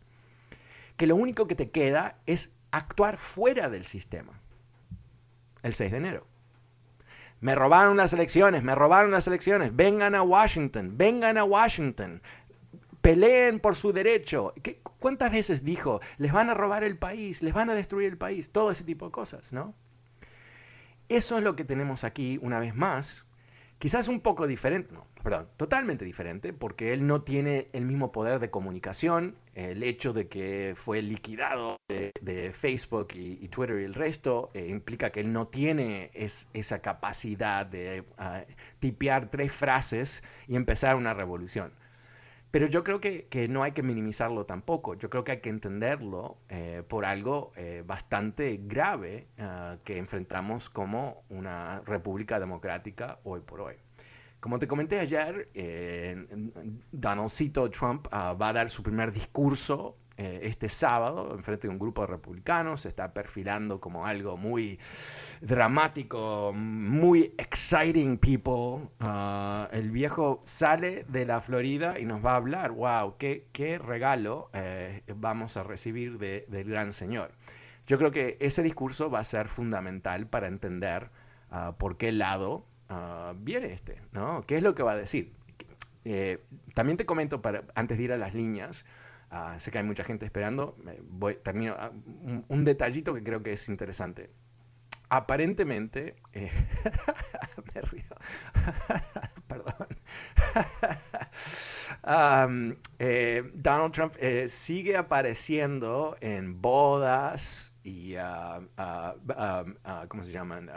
que 0.97 1.07
lo 1.07 1.15
único 1.15 1.47
que 1.47 1.55
te 1.55 1.71
queda 1.71 2.19
es 2.27 2.51
actuar 2.69 3.17
fuera 3.17 3.71
del 3.71 3.85
sistema. 3.85 4.39
El 5.63 5.73
6 5.73 5.93
de 5.93 5.97
enero. 5.97 6.27
Me 7.41 7.55
robaron 7.55 7.97
las 7.97 8.13
elecciones, 8.13 8.61
me 8.61 8.75
robaron 8.75 9.09
las 9.09 9.25
elecciones, 9.25 9.75
vengan 9.75 10.13
a 10.13 10.21
Washington, 10.21 10.95
vengan 10.95 11.39
a 11.39 11.43
Washington, 11.43 12.21
peleen 13.01 13.59
por 13.59 13.75
su 13.75 13.93
derecho. 13.93 14.53
¿Cuántas 14.99 15.31
veces 15.31 15.63
dijo, 15.63 16.01
les 16.17 16.31
van 16.31 16.49
a 16.49 16.53
robar 16.53 16.83
el 16.83 16.97
país, 16.97 17.43
les 17.43 17.53
van 17.53 17.69
a 17.69 17.75
destruir 17.75 18.09
el 18.09 18.17
país? 18.17 18.49
Todo 18.49 18.71
ese 18.71 18.83
tipo 18.83 19.05
de 19.05 19.11
cosas, 19.11 19.53
¿no? 19.53 19.73
Eso 21.09 21.37
es 21.37 21.43
lo 21.43 21.55
que 21.55 21.63
tenemos 21.63 22.03
aquí 22.03 22.37
una 22.41 22.59
vez 22.59 22.75
más 22.75 23.27
Quizás 23.79 24.07
un 24.07 24.21
poco 24.21 24.47
diferente, 24.47 24.91
no, 24.91 25.05
perdón, 25.21 25.49
totalmente 25.55 26.03
diferente, 26.03 26.51
porque 26.51 26.93
él 26.93 27.05
no 27.05 27.21
tiene 27.21 27.67
el 27.73 27.85
mismo 27.85 28.11
poder 28.11 28.39
de 28.39 28.49
comunicación. 28.49 29.35
El 29.53 29.83
hecho 29.83 30.13
de 30.13 30.27
que 30.27 30.73
fue 30.75 31.03
liquidado 31.03 31.77
de, 31.87 32.51
Facebook 32.53 33.09
y, 33.13 33.47
Twitter 33.49 33.79
y 33.79 33.83
el 33.83 33.93
resto 33.93 34.49
eh, 34.55 34.67
implica 34.67 35.11
que 35.11 35.19
él 35.19 35.31
no 35.31 35.47
tiene 35.47 36.09
esa 36.13 36.79
capacidad 36.81 37.67
de 37.67 38.03
uh, 38.17 38.51
tipear 38.79 39.29
tres 39.29 39.51
frases 39.51 40.23
y 40.47 40.55
empezar 40.55 40.95
una 40.95 41.13
revolución. 41.13 41.71
Pero 42.57 42.69
yo 42.69 42.83
creo 42.83 42.99
que, 42.99 43.47
no 43.47 43.61
hay 43.61 43.73
que 43.73 43.83
minimizarlo 43.83 44.47
tampoco. 44.47 44.95
Yo 44.95 45.11
creo 45.11 45.23
que 45.23 45.33
hay 45.33 45.41
que 45.41 45.49
entenderlo 45.49 46.39
eh, 46.49 46.81
por 46.87 47.05
algo 47.05 47.51
eh, 47.55 47.83
bastante 47.85 48.59
grave 48.63 49.27
ah, 49.37 49.77
que 49.83 49.99
enfrentamos 49.99 50.67
como 50.67 51.23
una 51.29 51.81
república 51.81 52.39
democrática 52.39 53.19
hoy 53.25 53.41
por 53.41 53.61
hoy. 53.61 53.75
Como 54.39 54.57
te 54.57 54.67
comenté 54.67 54.99
ayer, 54.99 55.49
eh, 55.53 56.25
Donaldcito 56.91 57.69
Trump 57.69 58.07
ah, 58.09 58.33
va 58.33 58.49
a 58.49 58.53
dar 58.53 58.71
su 58.71 58.81
primer 58.81 59.11
discurso 59.11 59.95
eh, 60.17 60.39
este 60.43 60.67
sábado 60.67 61.35
en 61.35 61.43
frente 61.43 61.67
de 61.67 61.71
un 61.71 61.79
grupo 61.79 62.01
de 62.01 62.07
republicanos, 62.07 62.81
se 62.81 62.89
está 62.89 63.13
perfilando 63.13 63.79
como 63.79 64.07
algo 64.07 64.35
muy 64.35 64.79
dramático, 65.41 66.51
muy 66.55 67.35
exciting 67.37 68.17
people. 68.17 68.89
Ah, 68.99 69.69
el 69.71 69.91
viejo 69.91 70.41
sale 70.43 71.05
de 71.07 71.25
la 71.25 71.39
Florida 71.39 71.99
y 71.99 72.05
nos 72.05 72.25
va 72.25 72.33
a 72.33 72.37
hablar, 72.37 72.71
wow, 72.71 73.15
qué, 73.17 73.45
qué 73.51 73.77
regalo 73.77 74.49
eh, 74.53 75.03
vamos 75.15 75.55
a 75.55 75.63
recibir 75.63 76.17
del 76.17 76.63
gran 76.63 76.91
señor. 76.91 77.31
Yo 77.85 77.97
creo 77.97 78.11
que 78.11 78.37
ese 78.39 78.63
discurso 78.63 79.09
va 79.09 79.19
a 79.19 79.23
ser 79.23 79.47
fundamental 79.47 80.27
para 80.27 80.47
entender 80.47 81.09
ah, 81.51 81.75
por 81.77 81.97
qué 81.97 82.11
lado 82.11 82.65
ah, 82.89 83.33
viene 83.37 83.71
este, 83.71 84.01
¿no? 84.11 84.43
¿Qué 84.47 84.57
es 84.57 84.63
lo 84.63 84.75
que 84.75 84.83
va 84.83 84.93
a 84.93 84.97
decir? 84.97 85.31
Eh, 86.05 86.39
también 86.73 86.97
te 86.97 87.05
comento, 87.05 87.41
para, 87.41 87.63
antes 87.75 87.97
de 87.97 88.03
ir 88.05 88.13
a 88.13 88.17
las 88.17 88.33
líneas, 88.33 88.85
Ah, 89.29 89.59
sé 89.59 89.71
que 89.71 89.77
hay 89.77 89.83
mucha 89.83 90.03
gente 90.03 90.25
esperando. 90.25 90.77
Voy, 91.03 91.35
termino 91.43 91.75
ah, 91.77 91.91
un, 92.47 92.65
detallito 92.65 93.13
que 93.13 93.23
creo 93.23 93.43
que 93.43 93.53
es 93.53 93.67
interesante. 93.69 94.29
Aparentemente, 95.09 96.15
eh, 96.33 96.51
me 97.73 97.81
río, 97.81 98.03
perdón. 99.47 99.87
Eh, 102.99 103.43
Donald 103.53 103.93
Trump 103.93 104.15
eh, 104.17 104.47
sigue 104.49 104.95
apareciendo 104.97 106.15
en 106.21 106.61
bodas 106.61 107.76
y, 107.87 108.15
uh, 108.17 108.67
¿cómo 110.09 110.23
se 110.23 110.31
llaman? 110.31 110.69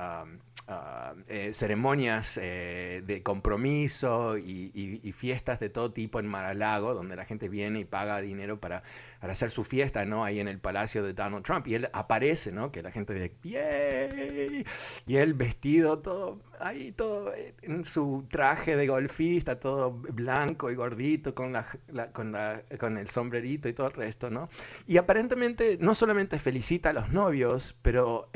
Eh, 1.27 1.53
ceremonias 1.53 2.39
eh, 2.41 3.03
de 3.05 3.23
compromiso 3.23 4.39
y, 4.39 5.13
fiestas 5.17 5.59
de 5.59 5.69
todo 5.69 5.93
tipo 5.93 6.21
en 6.21 6.27
Mar-a-Lago, 6.27 6.95
donde 6.95 7.17
la 7.17 7.25
gente 7.25 7.49
viene 7.49 7.81
y 7.81 7.85
paga 7.85 8.21
dinero 8.21 8.61
para, 8.61 8.83
hacer 9.21 9.51
su 9.51 9.65
fiesta, 9.65 10.05
¿no? 10.05 10.25
Ahí 10.25 10.41
en 10.41 10.49
el 10.49 10.59
palacio 10.59 11.03
de 11.03 11.13
Donald 11.13 11.45
Trump. 11.45 11.67
Y 11.67 11.75
él 11.75 11.89
aparece, 11.93 12.53
¿no? 12.53 12.71
Que 12.71 12.83
la 12.83 12.91
gente 12.91 13.13
dice, 13.13 13.33
¡yay! 13.43 14.65
Y 15.07 15.17
él 15.17 15.35
vestido 15.35 15.99
todo, 15.99 16.41
ahí 16.61 16.93
todo, 16.93 17.35
eh, 17.35 17.55
en 17.63 17.85
su 17.85 18.25
traje 18.31 18.77
de 18.77 18.87
golfista, 18.87 19.59
todo 19.59 19.93
blanco 19.93 20.71
y 20.71 20.75
gordito, 20.75 21.35
con, 21.35 21.53
la, 21.53 21.67
con, 22.13 22.33
la, 22.33 22.63
con 22.79 22.97
el 22.97 23.09
sombrerito 23.09 23.69
y 23.69 23.73
todo 23.73 23.89
el 23.89 23.95
resto, 23.95 24.31
¿no? 24.31 24.49
Y 24.87 24.97
aparentemente 24.97 25.77
no 25.81 25.95
solamente 25.95 26.39
felicita 26.39 26.91
a 26.91 26.93
los 26.93 27.00
novios, 27.09 27.75
pero 27.81 28.29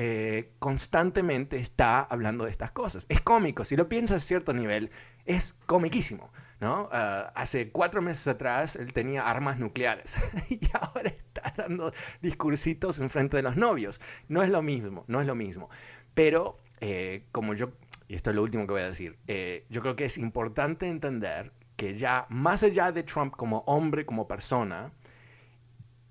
constantemente 0.59 1.59
está 1.59 2.01
hablando 2.01 2.45
de 2.45 2.51
estas 2.51 2.71
cosas. 2.71 3.05
Es 3.09 3.21
cómico, 3.21 3.65
si 3.65 3.77
lo 3.77 3.89
piensas 3.89 4.23
a 4.23 4.27
cierto 4.27 4.55
nivel, 4.55 4.91
es 5.27 5.55
comiquísimo. 5.67 6.31
¿no? 6.61 6.89
Ah, 6.93 7.33
hace 7.35 7.71
cuatro 7.71 8.01
meses 8.01 8.27
atrás 8.27 8.77
él 8.77 8.93
tenía 8.93 9.29
armas 9.29 9.59
nucleares 9.59 10.15
y 10.49 10.61
ahora 10.73 11.11
está 11.11 11.53
dando 11.57 11.93
discursitos 12.23 12.99
en 13.01 13.11
frente 13.11 13.37
de 13.37 13.43
los 13.43 13.57
novios. 13.57 14.01
No 14.29 14.43
es 14.43 14.51
lo 14.51 14.63
mismo, 14.63 15.05
no 15.07 15.21
es 15.21 15.27
lo 15.27 15.35
mismo. 15.35 15.69
Pero 16.15 16.59
eh, 16.81 17.25
como 17.33 17.55
yo, 17.55 17.73
y 18.09 18.15
esto 18.15 18.31
es 18.31 18.37
lo 18.37 18.43
último 18.43 18.67
que 18.67 18.73
voy 18.73 18.83
a 18.83 18.89
decir, 18.89 19.19
eh, 19.27 19.67
yo 19.69 19.83
creo 19.83 19.97
que 19.97 20.07
es 20.07 20.19
importante 20.19 20.89
entender 20.89 21.53
que 21.77 21.97
ya 21.97 22.27
más 22.29 22.63
allá 22.63 22.93
de 22.93 23.03
Trump 23.03 23.35
como 23.37 23.59
hombre, 23.67 24.07
como 24.07 24.29
persona, 24.29 24.93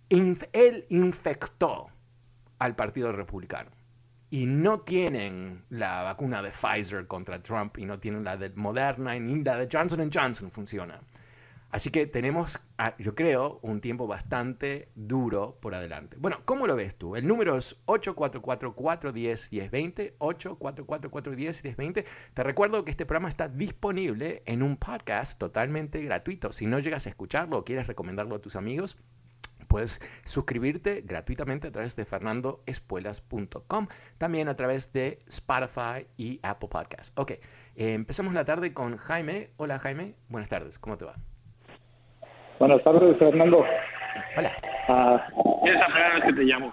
él 0.10 0.86
infectó 0.90 1.90
al 2.64 2.76
Partido 2.76 3.12
Republicano 3.12 3.70
y 4.30 4.46
no 4.46 4.80
tienen 4.80 5.66
la 5.70 6.02
vacuna 6.02 6.42
de 6.42 6.50
Pfizer 6.50 7.08
contra 7.08 7.44
Trump 7.44 7.78
y 7.78 7.84
no 7.86 8.00
tienen 8.00 8.24
la 8.24 8.38
de 8.38 8.52
Moderna 8.52 9.20
ni 9.20 9.44
la 9.44 9.58
de 9.58 9.68
Johnson 9.72 10.10
Johnson 10.12 10.50
funciona. 10.50 11.02
Así 11.70 11.90
que 11.90 12.08
tenemos, 12.08 12.58
ah, 12.78 12.96
yo 13.00 13.16
creo, 13.16 13.60
un 13.64 13.82
tiempo 13.82 14.08
bastante 14.08 14.88
duro 14.96 15.58
por 15.60 15.76
adelante. 15.76 16.16
Bueno, 16.20 16.40
¿cómo 16.46 16.68
lo 16.68 16.78
ves 16.78 16.96
tú? 16.96 17.18
El 17.18 17.28
número 17.28 17.58
es 17.58 17.76
844-410-1020, 17.86 20.14
844-410-1020. 20.20 22.06
Te 22.34 22.44
recuerdo 22.44 22.86
que 22.86 22.92
este 22.92 23.06
programa 23.06 23.28
está 23.30 23.50
disponible 23.50 24.42
en 24.46 24.64
un 24.64 24.78
podcast 24.78 25.38
totalmente 25.38 26.02
gratuito. 26.02 26.54
Si 26.54 26.66
no 26.66 26.80
llegas 26.80 27.08
a 27.08 27.10
escucharlo 27.10 27.58
o 27.58 27.66
quieres 27.66 27.88
recomendarlo 27.88 28.36
a 28.36 28.42
tus 28.42 28.56
amigos, 28.56 28.96
puedes 29.74 30.00
suscribirte 30.24 31.02
gratuitamente 31.04 31.70
a 31.70 31.72
través 31.72 31.96
de 31.96 32.06
fernandoespuelas.com, 32.06 33.88
también 34.20 34.48
a 34.48 34.56
través 34.56 34.94
de 34.94 35.18
Spotify 35.28 36.06
y 36.16 36.40
Apple 36.44 36.70
Podcasts. 36.72 37.12
Ok, 37.18 37.32
eh, 37.32 37.40
empezamos 37.76 38.36
la 38.36 38.46
tarde 38.46 38.72
con 38.72 38.98
Jaime. 38.98 39.50
Hola 39.58 39.80
Jaime, 39.80 40.14
buenas 40.30 40.48
tardes, 40.48 40.78
¿cómo 40.78 40.96
te 40.96 41.06
va? 41.06 41.16
Buenas 42.60 42.84
tardes, 42.84 43.18
Fernando. 43.18 43.66
Hola. 44.38 44.52
Ah, 44.90 45.28
es 45.66 45.74
la 45.74 45.86
primera 45.88 46.14
vez 46.14 46.24
que 46.26 46.34
te 46.34 46.44
llamo. 46.44 46.72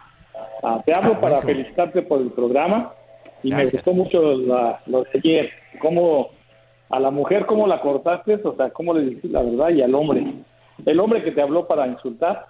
Ah, 0.62 0.82
te 0.84 0.92
hablo 0.94 1.14
ah, 1.16 1.20
para 1.22 1.36
felicitarte 1.38 2.02
por 2.02 2.20
el 2.20 2.30
programa 2.32 2.92
y 3.42 3.50
me 3.50 3.64
gustó 3.64 3.94
mucho 3.94 4.20
lo 4.20 5.04
de 5.04 5.08
ayer, 5.14 5.50
cómo 5.80 6.32
a 6.90 7.00
la 7.00 7.10
mujer 7.10 7.46
cómo 7.46 7.66
la 7.66 7.80
cortaste, 7.80 8.34
o 8.44 8.54
sea, 8.56 8.68
cómo 8.68 8.92
le 8.92 9.06
dijiste 9.06 9.28
la 9.28 9.40
verdad 9.40 9.70
y 9.70 9.80
al 9.80 9.94
hombre. 9.94 10.34
El 10.84 11.00
hombre 11.00 11.24
que 11.24 11.32
te 11.32 11.40
habló 11.40 11.66
para 11.66 11.86
insultar, 11.86 12.49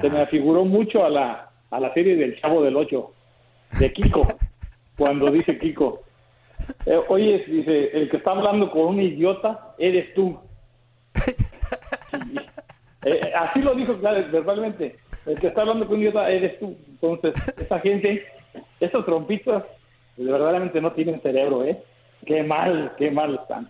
se 0.00 0.10
me 0.10 0.20
afiguró 0.20 0.64
mucho 0.64 1.04
a 1.04 1.10
la, 1.10 1.50
a 1.70 1.80
la 1.80 1.92
serie 1.94 2.16
del 2.16 2.40
Chavo 2.40 2.62
del 2.62 2.76
Ocho, 2.76 3.12
de 3.78 3.92
Kiko, 3.92 4.26
cuando 4.96 5.30
dice 5.30 5.58
Kiko, 5.58 6.02
eh, 6.86 7.00
oye, 7.08 7.44
dice, 7.46 7.90
el 7.92 8.08
que 8.08 8.18
está 8.18 8.32
hablando 8.32 8.70
con 8.70 8.86
un 8.86 9.00
idiota 9.00 9.74
eres 9.78 10.12
tú. 10.14 10.38
Eh, 13.06 13.32
así 13.36 13.60
lo 13.60 13.74
dijo 13.74 13.98
claro, 13.98 14.24
verbalmente, 14.32 14.96
el 15.26 15.38
que 15.38 15.48
está 15.48 15.60
hablando 15.60 15.84
con 15.84 15.96
un 15.96 16.04
idiota 16.04 16.30
eres 16.30 16.58
tú. 16.58 16.74
Entonces, 16.88 17.34
esa 17.58 17.78
gente, 17.80 18.24
esos 18.80 19.04
trompitos, 19.04 19.62
verdaderamente 20.16 20.80
no 20.80 20.90
tienen 20.92 21.20
cerebro, 21.20 21.64
¿eh? 21.64 21.82
Qué 22.24 22.42
mal, 22.42 22.92
qué 22.96 23.10
mal 23.10 23.34
están. 23.34 23.68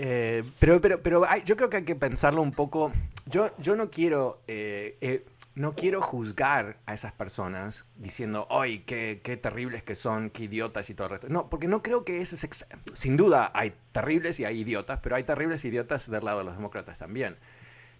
Eh, 0.00 0.44
pero 0.60 0.80
pero, 0.80 1.02
pero 1.02 1.26
yo 1.44 1.56
creo 1.56 1.68
que 1.68 1.78
hay 1.78 1.84
que 1.84 1.96
pensarlo 1.96 2.40
un 2.40 2.52
poco. 2.52 2.92
Yo, 3.26 3.50
yo 3.58 3.76
no 3.76 3.90
quiero... 3.90 4.40
Eh, 4.46 4.96
eh, 5.00 5.26
no 5.56 5.74
quiero 5.74 6.00
juzgar 6.00 6.78
a 6.86 6.94
esas 6.94 7.12
personas 7.12 7.84
diciendo, 7.96 8.46
¡ay, 8.48 8.84
qué, 8.86 9.20
qué 9.24 9.36
terribles 9.36 9.82
que 9.82 9.96
son, 9.96 10.30
qué 10.30 10.44
idiotas 10.44 10.88
y 10.88 10.94
todo 10.94 11.08
el 11.08 11.10
resto! 11.10 11.28
No, 11.28 11.50
porque 11.50 11.66
no 11.66 11.82
creo 11.82 12.04
que 12.04 12.20
ese 12.20 12.36
es... 12.36 12.66
Sin 12.92 13.16
duda 13.16 13.50
hay 13.52 13.74
terribles 13.90 14.38
y 14.38 14.44
hay 14.44 14.60
idiotas, 14.60 15.00
pero 15.02 15.16
hay 15.16 15.24
terribles 15.24 15.64
idiotas 15.64 16.08
del 16.08 16.24
lado 16.24 16.38
de 16.38 16.44
los 16.44 16.54
demócratas 16.54 16.96
también. 16.98 17.36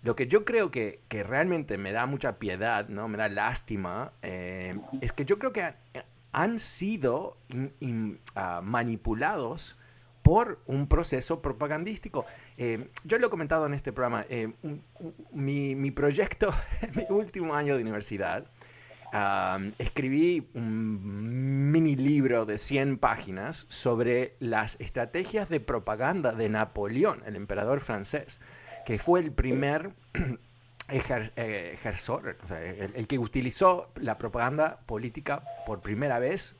Lo 0.04 0.14
que 0.14 0.28
yo 0.28 0.44
creo 0.44 0.70
que, 0.70 1.00
que 1.08 1.24
realmente 1.24 1.78
me 1.78 1.90
da 1.90 2.06
mucha 2.06 2.38
piedad, 2.38 2.88
¿no? 2.88 3.08
me 3.08 3.18
da 3.18 3.28
lástima, 3.28 4.12
eh, 4.22 4.78
es 5.00 5.12
que 5.12 5.24
yo 5.24 5.40
creo 5.40 5.52
que 5.52 5.74
han 6.30 6.60
sido 6.60 7.36
ah, 8.36 8.60
manipulados 8.62 9.76
por 10.28 10.60
un 10.66 10.88
proceso 10.88 11.40
propagandístico. 11.40 12.26
Eh, 12.58 12.90
yo 13.04 13.18
lo 13.18 13.28
he 13.28 13.30
comentado 13.30 13.64
en 13.64 13.72
este 13.72 13.94
programa, 13.94 14.26
eh, 14.28 14.52
mi, 15.32 15.74
mi, 15.74 15.90
proyecto, 15.90 16.52
mi 16.94 17.06
último 17.08 17.54
año 17.54 17.74
de 17.76 17.80
universidad, 17.80 18.44
escribí 19.78 20.46
un 20.52 21.70
mini 21.72 21.96
libro 21.96 22.44
de 22.44 22.58
100 22.58 22.98
páginas 22.98 23.64
sobre 23.70 24.34
las 24.38 24.78
estrategias 24.80 25.48
de 25.48 25.60
propaganda 25.60 26.32
de 26.32 26.50
Napoleón, 26.50 27.22
el 27.24 27.34
emperador 27.34 27.80
francés 27.80 28.38
que 28.84 28.98
fue 28.98 29.20
el 29.20 29.32
primer 29.32 29.92
eh, 30.88 31.70
ejersor, 31.74 32.36
el, 32.50 33.06
que 33.06 33.18
utilizó 33.18 33.90
la 33.96 34.18
propaganda 34.18 34.80
política 34.86 35.42
por 35.66 35.80
primera 35.80 36.18
vez 36.18 36.58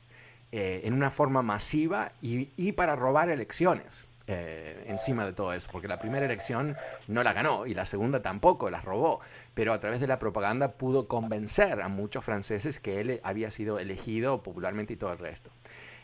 eh, 0.51 0.81
en 0.83 0.93
una 0.93 1.11
forma 1.11 1.41
masiva 1.41 2.11
y, 2.21 2.71
para 2.73 2.95
robar 2.95 3.29
elecciones. 3.29 4.05
Eh, 4.31 4.83
encima 4.87 5.25
de 5.25 5.33
todo 5.33 5.53
eso, 5.53 5.69
porque 5.71 5.87
la 5.87 5.99
primera 5.99 6.23
elección 6.23 6.77
no 7.07 7.23
la 7.23 7.33
ganó 7.33 7.65
y 7.65 7.73
la 7.73 7.87
segunda 7.87 8.21
tampoco, 8.21 8.69
la 8.69 8.79
robó, 8.79 9.21
pero 9.55 9.73
a 9.73 9.79
través 9.79 9.99
de 9.99 10.05
la 10.05 10.19
propaganda 10.19 10.73
pudo 10.73 11.07
convencer 11.07 11.81
a 11.81 11.87
muchos 11.87 12.23
franceses 12.23 12.79
que 12.79 12.99
él 12.99 13.21
había 13.23 13.49
sido 13.49 13.79
elegido 13.79 14.43
popularmente 14.43 14.93
y 14.93 14.97
todo 14.97 15.11
el 15.13 15.17
resto. 15.17 15.49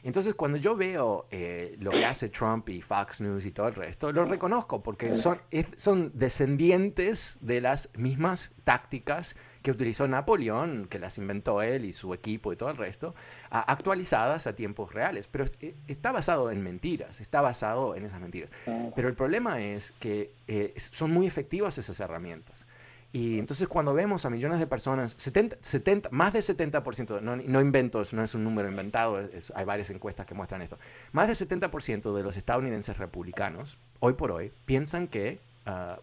Entonces, 0.05 0.35
cuando 0.35 0.59
yo 0.59 0.75
veo 0.75 1.25
eh, 1.31 1.77
lo 1.79 1.89
que 1.89 2.05
hace 2.05 2.29
Trump 2.29 2.69
y 2.69 2.79
Fox 2.79 3.21
News 3.21 3.43
y 3.47 3.51
todo 3.51 3.69
el 3.69 3.73
resto, 3.73 4.11
lo 4.11 4.23
reconozco 4.23 4.83
porque 4.83 5.15
son, 5.15 5.41
son 5.77 6.11
descendientes 6.13 7.39
de 7.41 7.59
las 7.59 7.89
mismas 7.97 8.53
tácticas 8.63 9.35
que 9.63 9.71
utilizó 9.71 10.07
Napoleón, 10.07 10.85
que 10.91 10.99
las 10.99 11.17
inventó 11.17 11.63
él 11.63 11.85
y 11.85 11.91
su 11.91 12.13
equipo 12.13 12.53
y 12.53 12.55
todo 12.55 12.69
el 12.69 12.77
resto, 12.77 13.15
actualizadas 13.49 14.45
a 14.45 14.53
tiempos 14.53 14.93
reales. 14.93 15.27
Pero 15.27 15.45
eh, 15.59 15.73
está 15.87 16.11
basado 16.11 16.51
en 16.51 16.61
mentiras, 16.63 17.19
está 17.19 17.41
basado 17.41 17.95
en 17.95 18.05
esas 18.05 18.21
mentiras. 18.21 18.51
Pero 18.95 19.07
el 19.07 19.15
problema 19.15 19.59
es 19.59 19.91
que 19.93 20.31
eh, 20.47 20.75
son 20.77 21.09
muy 21.09 21.25
efectivas 21.25 21.79
esas 21.79 21.99
herramientas. 21.99 22.67
Y 23.15 23.39
entonces 23.39 23.69
cuando 23.69 23.93
vemos 23.93 24.25
a 24.25 24.29
millones 24.29 24.59
de 24.59 24.67
personas, 24.67 25.15
70, 25.17 25.59
70, 25.61 26.09
más 26.11 26.33
del 26.33 26.43
70%, 26.43 27.21
no, 27.21 27.37
no 27.37 27.61
invento, 27.61 28.03
no 28.11 28.21
es 28.21 28.35
un 28.35 28.43
número 28.43 28.67
inventado, 28.67 29.29
hay 29.53 29.63
varias 29.63 29.89
encuestas 29.89 30.25
que 30.25 30.33
muestran 30.33 30.61
esto, 30.61 30.77
más 31.13 31.27
del 31.27 31.47
70% 31.61 32.13
de 32.13 32.23
los 32.23 32.35
estadounidenses 32.35 32.97
republicanos, 32.97 33.77
hoy 34.01 34.15
por 34.15 34.31
hoy, 34.31 34.51
piensan 34.65 35.07
que 35.07 35.39
ah, 35.65 35.97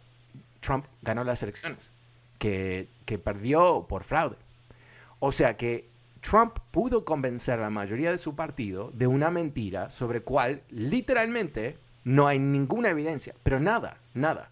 Trump 0.61 0.87
ganó 1.03 1.23
las 1.23 1.43
elecciones, 1.43 1.93
que, 2.39 2.89
que 3.05 3.19
perdió 3.19 3.85
por 3.87 4.05
fraude. 4.05 4.37
O 5.21 5.33
sea 5.33 5.59
que 5.59 5.87
Trump 6.23 6.61
pudo 6.71 7.05
convencer 7.05 7.59
a 7.59 7.65
la 7.65 7.71
mayoría 7.71 8.11
de 8.11 8.17
su 8.17 8.35
partido 8.35 8.91
de 8.95 9.07
una 9.07 9.31
mentira 9.31 9.91
sobre 9.91 10.23
cual 10.23 10.63
literalmente 10.71 11.77
no 12.05 12.27
hay 12.27 12.39
ninguna 12.39 12.89
evidencia, 12.89 13.35
pero 13.43 13.61
nada, 13.61 13.99
nada. 14.15 14.49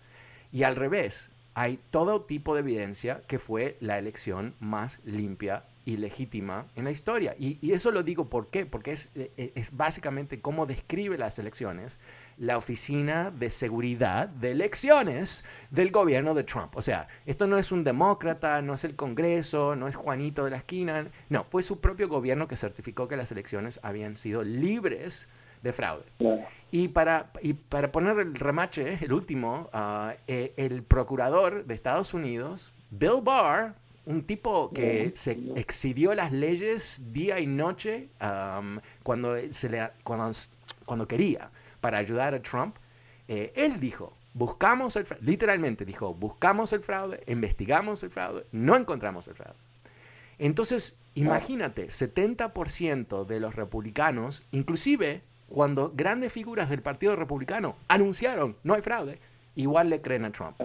Y 0.52 0.64
al 0.64 0.76
revés, 0.76 1.30
hay 1.54 1.78
todo 1.90 2.22
tipo 2.22 2.54
de 2.54 2.60
evidencia 2.60 3.22
que 3.26 3.38
fue 3.38 3.76
la 3.80 3.98
elección 3.98 4.54
más 4.60 5.00
limpia 5.04 5.64
y 5.84 5.96
legítima 5.96 6.66
en 6.76 6.84
la 6.84 6.90
historia. 6.90 7.34
Y, 7.38 7.72
eso 7.72 7.90
lo 7.90 8.02
digo 8.02 8.28
porque 8.28 8.66
es, 8.84 9.10
e, 9.14 9.32
e, 9.36 9.52
es, 9.54 9.74
básicamente 9.76 10.40
cómo 10.40 10.66
describe 10.66 11.18
las 11.18 11.38
elecciones 11.38 11.98
la 12.36 12.56
Oficina 12.56 13.30
de 13.30 13.50
Seguridad 13.50 14.28
de 14.28 14.52
Elecciones 14.52 15.44
del 15.70 15.90
gobierno 15.90 16.34
de 16.34 16.44
Trump. 16.44 16.76
O 16.76 16.82
sea, 16.82 17.08
esto 17.26 17.46
no 17.46 17.58
es 17.58 17.72
un 17.72 17.84
demócrata, 17.84 18.62
no 18.62 18.74
es 18.74 18.84
el 18.84 18.96
Congreso, 18.96 19.76
no 19.76 19.88
es 19.88 19.96
Juanito 19.96 20.44
de 20.44 20.50
la 20.50 20.58
esquina, 20.58 21.06
no, 21.28 21.44
fue 21.44 21.62
su 21.62 21.80
propio 21.80 22.08
gobierno 22.08 22.48
que 22.48 22.56
certificó 22.56 23.08
que 23.08 23.16
las 23.16 23.32
elecciones 23.32 23.80
habían 23.82 24.16
sido 24.16 24.42
libres 24.42 25.28
de 25.62 25.72
fraude. 25.72 26.04
Y, 26.72 26.88
para, 26.88 27.30
y 27.42 27.54
para 27.54 27.90
poner 27.90 28.18
el 28.18 28.34
remache, 28.34 28.98
el 29.04 29.12
último, 29.12 29.68
eh, 30.26 30.52
el 30.56 30.82
procurador 30.82 31.64
de 31.64 31.74
Estados 31.74 32.14
Unidos, 32.14 32.72
Bill 32.90 33.20
Barr, 33.22 33.74
un 34.06 34.24
tipo 34.24 34.70
que 34.70 35.12
se 35.14 35.38
excidió 35.56 36.14
las 36.14 36.32
leyes 36.32 37.12
día 37.12 37.38
y 37.38 37.46
noche 37.46 38.08
cuando, 39.02 39.36
se 39.50 39.68
le, 39.68 39.90
cuando, 40.04 40.30
cuando, 40.84 41.06
quería 41.06 41.50
para 41.80 41.98
ayudar 41.98 42.34
a 42.34 42.42
Trump, 42.42 42.76
eh, 43.28 43.52
él 43.54 43.78
dijo, 43.78 44.12
buscamos 44.34 44.96
el 44.96 45.04
fraude, 45.04 45.24
literalmente 45.24 45.84
dijo, 45.84 46.14
buscamos 46.14 46.72
el 46.72 46.80
fraude, 46.80 47.22
investigamos 47.26 48.02
el 48.02 48.10
fraude, 48.10 48.46
no 48.52 48.76
encontramos 48.76 49.28
el 49.28 49.34
fraude. 49.34 49.58
Entonces, 50.38 50.98
imagínate, 51.14 51.88
70% 51.88 53.26
de 53.26 53.40
los 53.40 53.54
republicanos, 53.54 54.42
inclusive 54.52 55.22
cuando 55.50 55.90
grandes 55.94 56.32
figuras 56.32 56.70
del 56.70 56.80
Partido 56.80 57.16
Republicano 57.16 57.74
anunciaron 57.88 58.56
no 58.62 58.74
hay 58.74 58.82
fraude, 58.82 59.18
igual 59.56 59.90
le 59.90 60.00
creen 60.00 60.24
a 60.24 60.32
Trump. 60.32 60.60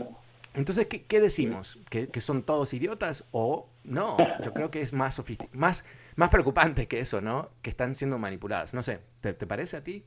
Entonces, 0.54 0.88
¿qué, 0.88 1.20
decimos? 1.20 1.78
¿Que, 1.90 2.08
son 2.22 2.44
todos 2.44 2.74
idiotas 2.74 3.28
o 3.32 3.68
no? 3.84 4.16
Yo 4.42 4.54
creo 4.54 4.72
que 4.72 4.80
es 4.80 4.94
más, 4.94 5.22
más, 5.52 5.84
más 6.16 6.30
preocupante 6.30 6.88
que 6.88 7.00
eso, 7.00 7.20
¿no? 7.20 7.50
Que 7.62 7.70
están 7.72 7.94
siendo 7.94 8.18
manipuladas. 8.18 8.74
No 8.74 8.82
sé, 8.82 9.00
¿te, 9.20 9.34
parece 9.34 9.78
a 9.78 9.84
ti? 9.84 10.04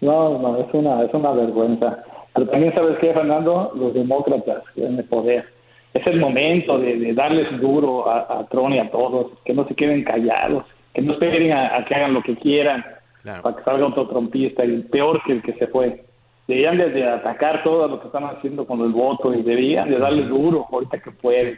No, 0.00 0.38
no, 0.38 0.60
es 0.60 0.72
una, 0.74 1.02
es 1.02 1.12
una 1.12 1.32
vergüenza. 1.32 2.04
Pero 2.34 2.48
también 2.50 2.72
sabes 2.74 2.98
qué, 3.00 3.12
Fernando, 3.14 3.72
los 3.74 3.94
demócratas 3.94 4.62
en 4.76 4.98
el 4.98 5.04
poder. 5.06 5.48
Es 5.94 6.06
el 6.06 6.20
momento 6.20 6.78
de, 6.78 7.14
darles 7.14 7.60
duro 7.60 8.08
a, 8.08 8.40
a 8.40 8.46
Trump 8.48 8.74
y 8.74 8.78
a 8.78 8.90
todos, 8.90 9.32
que 9.44 9.54
no 9.54 9.66
se 9.66 9.74
queden 9.74 10.04
callados 10.04 10.64
que 10.96 11.02
no 11.02 11.12
esperen 11.12 11.52
a, 11.52 11.84
que 11.84 11.94
hagan 11.94 12.14
lo 12.14 12.22
que 12.22 12.34
quieran 12.36 12.82
para 13.22 13.54
que 13.54 13.64
salga 13.64 13.86
otro 13.86 14.08
trompista 14.08 14.64
y 14.64 14.82
peor 14.84 15.22
que 15.26 15.32
el 15.32 15.42
que 15.42 15.52
se 15.54 15.66
fue. 15.66 16.02
Deberían 16.48 16.78
de, 16.78 17.06
atacar 17.06 17.62
todo 17.62 17.86
lo 17.86 18.00
que 18.00 18.06
están 18.06 18.24
haciendo 18.24 18.66
con 18.66 18.80
el 18.80 18.92
voto 18.92 19.34
y 19.34 19.42
deberían 19.42 19.90
de 19.90 19.98
darle 19.98 20.22
duro 20.26 20.66
ahorita 20.72 20.98
que 21.00 21.10
pueden. 21.10 21.56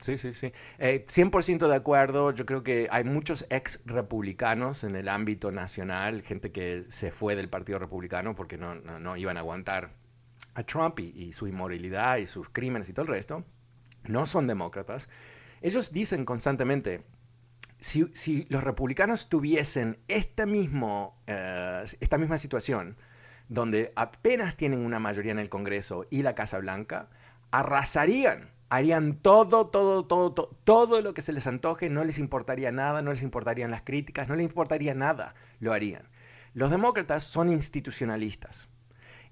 Sí. 0.00 0.16
Sí, 0.16 0.32
sí, 0.32 0.52
Eh, 0.78 1.04
100% 1.06 1.68
de 1.68 1.74
acuerdo. 1.74 2.30
Yo 2.32 2.46
creo 2.46 2.62
que 2.62 2.88
hay 2.90 3.04
muchos 3.04 3.46
ex 3.50 3.82
republicanos 3.86 4.84
en 4.84 4.96
el 4.96 5.08
ámbito 5.08 5.50
nacional, 5.50 6.22
gente 6.22 6.52
que 6.52 6.82
se 6.84 7.10
fue 7.10 7.36
del 7.36 7.48
Partido 7.48 7.78
Republicano 7.78 8.34
porque 8.34 8.58
no, 8.58 8.74
no, 8.74 9.16
iban 9.16 9.36
a 9.36 9.40
aguantar 9.40 9.90
a 10.54 10.62
Trump 10.62 11.00
y, 11.00 11.12
y, 11.16 11.32
su 11.32 11.46
inmoralidad 11.46 12.16
y 12.18 12.26
sus 12.26 12.48
crímenes 12.50 12.88
y 12.88 12.92
todo 12.92 13.06
el 13.06 13.12
resto. 13.12 13.44
No 14.06 14.26
son 14.26 14.46
demócratas. 14.46 15.08
Ellos 15.62 15.92
dicen 15.92 16.26
constantemente, 16.26 17.02
si, 17.84 18.46
los 18.48 18.64
republicanos 18.64 19.28
tuviesen 19.28 19.98
eh, 20.08 20.24
esta 20.26 20.46
misma 20.46 22.38
situación, 22.38 22.96
donde 23.48 23.92
apenas 23.94 24.56
tienen 24.56 24.84
una 24.84 24.98
mayoría 24.98 25.32
en 25.32 25.38
el 25.38 25.50
Congreso 25.50 26.06
y 26.10 26.22
la 26.22 26.34
Casa 26.34 26.58
Blanca, 26.58 27.08
arrasarían, 27.50 28.50
harían 28.70 29.16
todo, 29.16 29.66
todo, 29.68 30.06
todo, 30.06 30.32
todo, 30.32 30.56
todo 30.64 31.02
lo 31.02 31.12
que 31.12 31.22
se 31.22 31.32
les 31.32 31.46
antoje, 31.46 31.90
no 31.90 32.04
les 32.04 32.18
importaría 32.18 32.72
nada, 32.72 33.02
no 33.02 33.10
les 33.10 33.22
importarían 33.22 33.70
las 33.70 33.82
críticas, 33.82 34.28
no 34.28 34.34
les 34.34 34.46
importaría 34.46 34.94
nada, 34.94 35.34
lo 35.60 35.72
harían. 35.72 36.08
Los 36.54 36.70
demócratas 36.70 37.24
son 37.24 37.50
institucionalistas. 37.50 38.68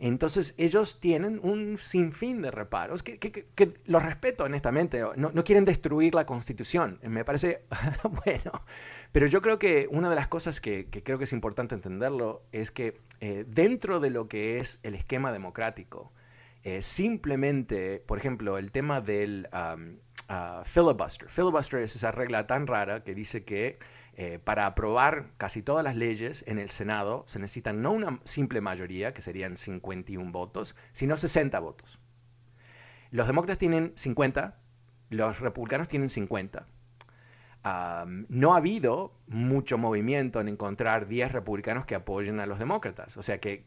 Entonces 0.09 0.53
ellos 0.59 0.99
tienen 0.99 1.38
un 1.45 1.79
sinfín 1.79 2.43
de 2.43 2.51
reparos 2.51 3.05
que, 3.05 3.19
que, 3.21 3.75
los 3.87 4.03
respeto 4.03 4.43
honestamente, 4.43 5.01
no, 5.15 5.31
no, 5.33 5.45
quieren 5.45 5.65
destruir 5.65 6.17
la 6.17 6.27
constitución, 6.27 6.99
me 7.03 7.25
parece 7.25 7.62
bueno, 8.25 8.65
pero 9.12 9.29
yo 9.29 9.41
creo 9.41 9.61
que 9.61 9.87
una 9.88 10.11
de 10.11 10.17
las 10.17 10.27
cosas 10.27 10.61
que, 10.61 10.88
creo 11.05 11.19
que 11.19 11.25
es 11.25 11.33
importante 11.33 11.77
entenderlo 11.77 12.43
es 12.51 12.73
que 12.73 13.01
eh, 13.21 13.45
dentro 13.47 14.01
de 14.01 14.11
lo 14.11 14.27
que 14.27 14.59
es 14.59 14.81
el 14.83 14.97
esquema 14.97 15.31
democrático, 15.31 16.11
eh, 16.65 16.83
simplemente, 16.83 18.03
por 18.05 18.19
ejemplo, 18.19 18.59
el 18.59 18.73
tema 18.73 19.01
del 19.01 19.49
uh, 19.53 20.65
filibuster, 20.65 21.29
filibuster 21.29 21.81
es 21.81 21.95
esa 21.95 22.11
regla 22.11 22.49
tan 22.49 22.67
rara 22.67 23.05
que 23.05 23.15
dice 23.15 23.45
que 23.45 23.79
eh, 24.14 24.38
para 24.42 24.66
aprobar 24.66 25.31
casi 25.38 25.62
todas 25.62 25.83
las 25.83 25.96
leyes 25.96 26.44
en 26.46 26.59
el 26.59 26.68
Senado 26.68 27.25
se 27.27 27.38
necesita 27.38 27.72
no 27.72 27.92
una 27.92 28.20
simple 28.25 28.61
mayoría, 28.61 29.14
que 29.14 29.22
serían 29.22 29.57
51 29.57 30.31
votos, 30.33 30.77
sino 30.92 31.16
60 31.16 31.59
votos. 31.61 31.98
Los 33.11 33.27
demócratas 33.27 33.59
tienen 33.59 33.92
50, 33.94 34.59
los 35.11 35.40
republicanos 35.40 35.88
tienen 35.88 36.09
50. 36.09 36.66
no 38.29 38.55
ha 38.55 38.57
habido 38.57 39.14
mucho 39.29 39.79
movimiento 39.79 40.40
en 40.40 40.48
encontrar 40.48 41.09
10 41.09 41.33
republicanos 41.33 41.87
que 41.87 41.94
apoyen 41.94 42.40
a 42.40 42.46
los 42.46 42.59
demócratas. 42.59 43.16
O 43.16 43.22
sea, 43.22 43.38
que, 43.38 43.62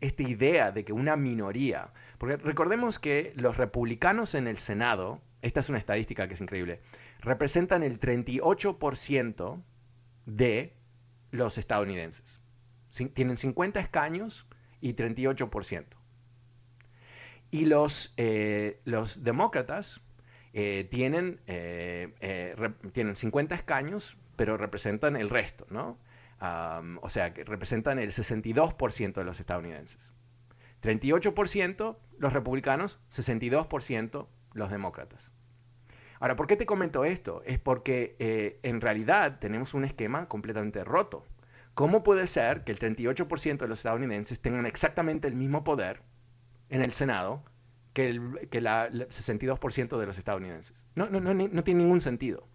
esta 0.00 0.22
idea 0.22 0.70
de 0.70 0.84
que 0.84 0.92
una 0.92 1.16
minoría, 1.16 1.92
porque 2.18 2.36
recordemos 2.36 2.98
que 2.98 3.32
los 3.36 3.56
republicanos 3.56 4.34
en 4.34 4.46
el 4.46 4.58
Senado 4.58 5.20
esta 5.42 5.60
es 5.60 5.68
una 5.68 5.78
estadística 5.78 6.26
que 6.26 6.34
es 6.34 6.40
increíble, 6.40 6.80
representan 7.20 7.82
el 7.82 8.00
38% 8.00 9.62
de 10.28 10.76
los 11.30 11.58
estadounidenses. 11.58 12.40
Tienen 13.14 13.36
50 13.36 13.80
escaños 13.80 14.46
y 14.80 14.94
38%. 14.94 15.86
Y 17.50 17.64
los, 17.64 18.12
eh, 18.18 18.80
los 18.84 19.24
demócratas 19.24 20.02
eh, 20.52 20.86
tienen, 20.90 21.40
eh, 21.46 22.12
tienen 22.92 23.16
50 23.16 23.54
escaños, 23.54 24.18
pero 24.36 24.56
representan 24.58 25.16
el 25.16 25.30
resto, 25.30 25.66
¿no? 25.70 25.98
o 27.00 27.08
sea, 27.08 27.34
que 27.34 27.42
representan 27.42 27.98
el 27.98 28.10
62% 28.10 29.12
de 29.14 29.24
los 29.24 29.40
estadounidenses. 29.40 30.12
38% 30.82 31.96
los 32.18 32.32
republicanos, 32.32 33.00
62% 33.10 34.28
los 34.52 34.70
demócratas. 34.70 35.32
Ahora, 36.20 36.36
¿por 36.36 36.46
qué 36.46 36.56
te 36.56 36.66
comento 36.66 37.04
esto? 37.04 37.42
Es 37.44 37.58
porque 37.58 38.58
en 38.62 38.80
realidad 38.80 39.38
tenemos 39.38 39.74
un 39.74 39.84
esquema 39.84 40.26
completamente 40.28 40.82
roto. 40.84 41.24
¿Cómo 41.78 42.02
puede 42.02 42.26
ser 42.26 42.64
que 42.64 42.72
el 42.72 42.80
38% 42.80 43.58
de 43.58 43.68
los 43.68 43.78
estadounidenses 43.78 44.40
tengan 44.40 44.66
exactamente 44.66 45.28
el 45.28 45.36
mismo 45.36 45.62
poder 45.62 46.02
en 46.70 46.82
el 46.82 46.90
Senado 46.90 47.44
que 47.92 48.08
el, 48.08 48.48
que 48.50 48.60
62% 48.60 49.96
de 49.96 50.06
los 50.06 50.18
estadounidenses? 50.18 50.84
No, 50.96 51.08
no, 51.08 51.20
no, 51.20 51.34
no, 51.34 51.62
tiene 51.62 51.84
ningún 51.84 52.00
sentido. 52.00 52.48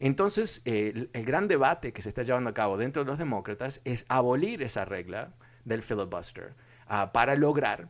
Entonces, 0.00 0.62
el, 0.64 1.10
gran 1.12 1.46
debate 1.46 1.92
que 1.92 2.02
se 2.02 2.08
está 2.08 2.24
llevando 2.24 2.50
a 2.50 2.54
cabo 2.54 2.76
dentro 2.76 3.04
de 3.04 3.08
los 3.08 3.18
demócratas 3.18 3.80
es 3.84 4.04
abolir 4.08 4.64
esa 4.64 4.84
regla 4.84 5.32
del 5.64 5.84
filibuster 5.84 6.56
ah, 6.88 7.12
para 7.12 7.36
lograr 7.36 7.88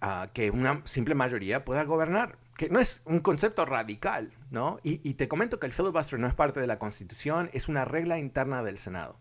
ah, 0.00 0.30
que 0.32 0.50
una 0.50 0.80
simple 0.84 1.14
mayoría 1.14 1.66
pueda 1.66 1.84
gobernar 1.84 2.38
que 2.56 2.68
no 2.68 2.78
es 2.78 3.02
un 3.04 3.20
concepto 3.20 3.64
radical, 3.64 4.32
¿no? 4.50 4.78
Y, 4.82 5.14
te 5.14 5.28
comento 5.28 5.58
que 5.58 5.66
el 5.66 5.72
filibuster 5.72 6.18
no 6.18 6.28
es 6.28 6.34
parte 6.34 6.60
de 6.60 6.66
la 6.66 6.78
Constitución, 6.78 7.50
es 7.52 7.68
una 7.68 7.84
regla 7.84 8.18
interna 8.18 8.62
del 8.62 8.78
Senado. 8.78 9.18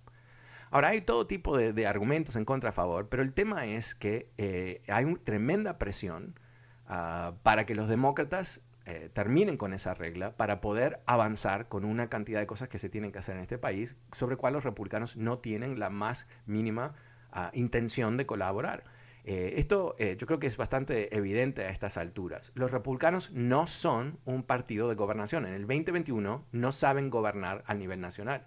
Ahora, 0.72 0.90
hay 0.90 1.02
todo 1.02 1.28
tipo 1.28 1.58
de, 1.58 1.88
argumentos 1.88 2.36
en 2.36 2.46
contra 2.46 2.72
a 2.72 2.74
favor, 2.74 3.08
pero 3.10 3.24
el 3.24 3.34
tema 3.34 3.66
es 3.66 3.96
que 3.96 4.30
eh, 4.38 4.82
hay 4.88 5.06
una 5.06 5.20
tremenda 5.24 5.78
presión 5.78 6.40
ah, 6.88 7.34
para 7.44 7.66
que 7.66 7.76
los 7.76 7.88
demócratas 7.88 8.62
eh, 8.86 9.10
terminen 9.14 9.56
con 9.56 9.74
esa 9.74 9.94
regla 9.94 10.36
para 10.36 10.60
poder 10.60 11.00
avanzar 11.06 11.70
con 11.70 11.86
una 11.86 12.10
cantidad 12.10 12.40
de 12.40 12.48
cosas 12.48 12.68
que 12.68 12.80
se 12.80 12.90
tienen 12.90 13.14
que 13.14 13.20
hacer 13.20 13.36
en 13.36 13.42
este 13.42 13.58
país, 13.58 13.96
sobre 14.12 14.36
cual 14.36 14.54
los 14.54 14.64
republicanos 14.64 15.16
no 15.16 15.40
tienen 15.40 15.80
la 15.80 15.90
más 15.90 16.28
mínima 16.46 16.94
ah, 17.32 17.50
intención 17.54 18.18
de 18.18 18.26
colaborar. 18.26 18.84
Eh, 19.26 19.54
esto 19.58 19.96
yo 19.98 20.28
creo 20.28 20.40
que 20.40 20.48
es 20.48 20.58
bastante 20.58 21.16
evidente 21.16 21.64
a 21.64 21.70
estas 21.70 21.98
alturas. 21.98 22.52
Los 22.56 22.72
republicanos 22.72 23.32
no 23.32 23.68
son 23.68 24.20
un 24.26 24.44
partido 24.44 24.90
de 24.90 24.96
gobernación. 24.96 25.46
En 25.46 25.54
el 25.54 25.62
2021 25.62 26.46
no 26.52 26.72
saben 26.72 27.10
gobernar 27.10 27.64
a 27.68 27.74
nivel 27.74 28.02
nacional 28.02 28.46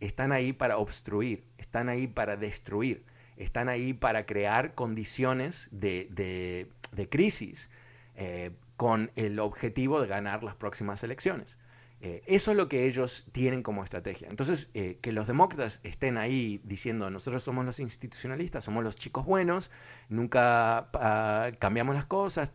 están 0.00 0.32
ahí 0.32 0.52
para 0.52 0.78
obstruir, 0.78 1.44
están 1.58 1.88
ahí 1.88 2.06
para 2.06 2.36
destruir, 2.36 3.04
están 3.36 3.68
ahí 3.68 3.92
para 3.92 4.26
crear 4.26 4.74
condiciones 4.74 5.68
de, 5.72 6.68
crisis 7.10 7.70
eh, 8.16 8.50
con 8.76 9.10
el 9.16 9.38
objetivo 9.38 10.00
de 10.00 10.06
ganar 10.06 10.44
las 10.44 10.54
próximas 10.54 11.02
elecciones. 11.04 11.58
Eh, 12.04 12.22
eso 12.26 12.50
es 12.50 12.56
lo 12.58 12.68
que 12.68 12.84
ellos 12.84 13.26
tienen 13.32 13.62
como 13.62 13.82
estrategia. 13.82 14.28
Entonces, 14.28 14.70
eh, 14.74 14.98
que 15.00 15.10
los 15.10 15.26
demócratas 15.26 15.80
estén 15.84 16.18
ahí 16.18 16.60
diciendo, 16.62 17.08
nosotros 17.08 17.42
somos 17.42 17.64
los 17.64 17.80
institucionalistas, 17.80 18.62
somos 18.62 18.84
los 18.84 18.94
chicos 18.94 19.24
buenos, 19.24 19.70
nunca 20.10 20.90
ah, 20.92 21.50
cambiamos 21.58 21.94
las 21.94 22.04
cosas, 22.04 22.52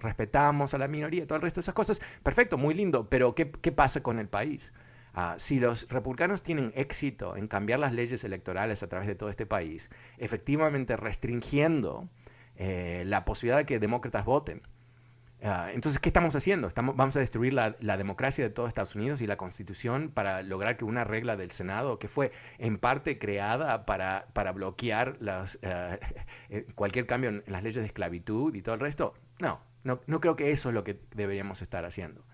respetamos 0.00 0.74
a 0.74 0.78
la 0.78 0.88
minoría, 0.88 1.26
todo 1.26 1.36
el 1.36 1.42
resto 1.42 1.60
de 1.60 1.62
esas 1.62 1.74
cosas, 1.74 2.02
perfecto, 2.22 2.58
muy 2.58 2.74
lindo, 2.74 3.08
pero 3.08 3.34
¿qué, 3.34 3.50
qué 3.50 3.72
pasa 3.72 4.02
con 4.02 4.18
el 4.18 4.28
país? 4.28 4.74
Ah, 5.14 5.36
si 5.38 5.58
los 5.58 5.88
republicanos 5.88 6.42
tienen 6.42 6.70
éxito 6.76 7.34
en 7.34 7.46
cambiar 7.46 7.78
las 7.78 7.94
leyes 7.94 8.24
electorales 8.24 8.82
a 8.82 8.88
través 8.88 9.08
de 9.08 9.14
todo 9.14 9.30
este 9.30 9.46
país, 9.46 9.88
efectivamente 10.18 10.98
restringiendo 10.98 12.10
eh, 12.56 13.04
la 13.06 13.24
posibilidad 13.24 13.56
de 13.56 13.64
que 13.64 13.78
demócratas 13.78 14.26
voten, 14.26 14.60
ah, 15.42 15.70
entonces, 15.72 16.00
¿qué 16.00 16.08
estamos 16.08 16.34
haciendo? 16.36 16.68
Vamos 16.74 17.16
a 17.16 17.20
destruir 17.20 17.52
la, 17.54 17.96
democracia 17.96 18.44
de 18.44 18.50
todo 18.50 18.66
Estados 18.66 18.94
Unidos 18.94 19.20
y 19.20 19.26
la 19.26 19.36
constitución 19.36 20.10
para 20.10 20.42
lograr 20.42 20.76
que 20.76 20.84
una 20.84 21.04
regla 21.04 21.36
del 21.36 21.50
Senado, 21.50 21.98
que 21.98 22.08
fue 22.08 22.32
en 22.58 22.78
parte 22.78 23.18
creada 23.18 23.86
para, 23.86 24.26
para 24.32 24.52
bloquear 24.52 25.16
las, 25.20 25.58
eh, 25.62 25.98
eh, 26.50 26.66
cualquier 26.74 27.06
cambio 27.06 27.30
en 27.30 27.44
las 27.46 27.62
leyes 27.62 27.76
de 27.76 27.86
esclavitud 27.86 28.54
y 28.54 28.62
todo 28.62 28.74
el 28.74 28.80
resto, 28.80 29.14
no, 29.38 29.60
no, 29.84 30.00
no 30.06 30.20
creo 30.20 30.36
que 30.36 30.50
eso 30.50 30.68
es 30.70 30.74
lo 30.74 30.84
que 30.84 30.98
deberíamos 31.14 31.62
estar 31.62 31.84
haciendo 31.84 32.24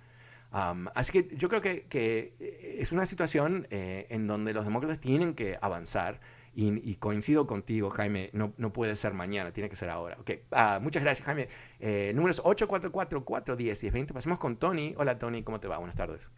así 0.52 1.12
que 1.12 1.36
yo 1.36 1.48
creo 1.48 1.60
que, 1.62 1.84
que 1.84 2.34
es 2.78 2.92
una 2.92 3.06
situación 3.06 3.66
eh, 3.70 4.06
en 4.10 4.26
donde 4.26 4.52
los 4.52 4.64
demócratas 4.64 5.00
tienen 5.00 5.34
que 5.34 5.58
avanzar 5.60 6.20
y, 6.54 6.94
coincido 6.96 7.46
contigo, 7.46 7.90
Jaime, 7.90 8.30
no, 8.32 8.52
no, 8.58 8.72
puede 8.72 8.96
ser 8.96 9.14
mañana, 9.14 9.52
tiene 9.52 9.70
que 9.70 9.76
ser 9.76 9.88
ahora. 9.88 10.16
Okay. 10.20 10.40
Ah, 10.50 10.78
muchas 10.82 11.02
gracias, 11.02 11.24
Jaime. 11.24 11.48
Eh, 11.80 12.12
números 12.14 12.42
844-410 12.44 14.12
Pasemos 14.12 14.38
con 14.38 14.56
Tony. 14.56 14.94
Hola, 14.98 15.18
Tony, 15.18 15.42
¿cómo 15.42 15.60
te 15.60 15.68
va? 15.68 15.78
Buenas 15.78 15.96
tardes. 15.96 16.30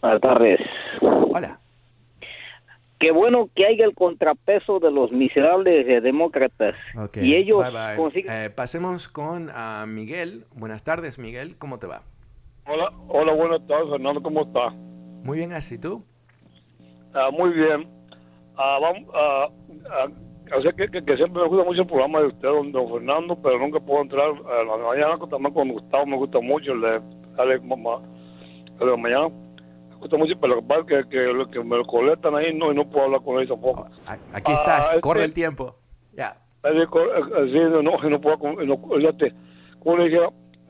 Buenas 0.00 0.20
tardes. 0.22 0.60
Hola. 1.02 1.60
Qué 2.98 3.12
bueno 3.12 3.48
que 3.54 3.66
haya 3.66 3.84
el 3.84 3.94
contrapeso 3.94 4.78
de 4.78 4.90
los 4.90 5.10
miserables 5.10 6.02
demócratas. 6.02 6.74
Y 7.14 7.34
ellos 7.34 7.64
consiguen... 7.96 8.32
Eh, 8.32 8.50
pasemos 8.50 9.08
con 9.08 9.48
uh, 9.48 9.86
Miguel. 9.86 10.44
Buenas 10.54 10.84
tardes, 10.84 11.18
Miguel. 11.18 11.56
¿Cómo 11.56 11.78
te 11.78 11.86
va? 11.86 12.02
Hola, 12.66 12.92
hola, 13.08 13.32
buenas 13.32 13.66
tardes, 13.66 13.88
Fernando, 13.90 14.22
¿cómo 14.22 14.42
está? 14.42 14.70
Muy 14.70 15.38
bien, 15.38 15.52
así 15.52 15.78
tú. 15.78 16.04
Ah, 17.14 17.30
muy 17.32 17.50
bien. 17.50 17.99
Ah, 18.62 18.78
vamos, 18.78 19.08
ah, 19.14 19.48
ah 19.90 20.06
que, 20.76 20.90
que, 20.90 21.16
siempre 21.16 21.40
me 21.42 21.48
gusta 21.48 21.64
mucho 21.64 21.80
el 21.80 21.86
programa 21.86 22.20
de 22.20 22.26
usted, 22.26 22.48
don, 22.48 22.72
Fernando, 22.72 23.36
pero 23.40 23.58
nunca 23.58 23.80
puedo 23.80 24.02
entrar 24.02 24.26
a 24.28 24.64
la 24.64 24.76
mañana 24.76 25.18
también 25.30 25.54
con 25.54 25.68
Gustavo, 25.70 26.04
me 26.04 26.16
gusta 26.16 26.40
mucho 26.40 26.72
el 26.72 26.80
de, 26.82 27.00
el 27.38 27.48
de 27.48 28.96
mañana. 28.98 29.28
Me 29.88 29.96
gusta 29.96 30.16
mucho, 30.18 30.34
pero 30.38 30.56
lo 30.56 30.60
que 30.60 30.66
pasa 30.66 30.80
es 30.80 30.86
que, 30.86 31.08
que, 31.08 31.50
que 31.52 31.64
me 31.64 31.76
lo 31.78 31.84
colectan 31.86 32.34
ahí 32.34 32.52
no, 32.52 32.70
y 32.70 32.74
no 32.74 32.84
puedo 32.90 33.06
hablar 33.06 33.22
con 33.22 33.40
él 33.40 33.48
tampoco. 33.48 33.86
Aquí 34.34 34.52
estás, 34.52 34.94
ah, 34.94 35.00
corre 35.00 35.24
el 35.24 35.32
tiempo. 35.32 35.76
Ya. 36.12 36.36
Eh, 36.64 36.86
sí, 37.52 37.58
no, 37.58 37.82
no 37.82 38.20
puedo, 38.20 38.36
no, 38.66 39.08
este, 39.08 39.32
como 39.78 39.96
le 39.96 40.10
dije, 40.10 40.20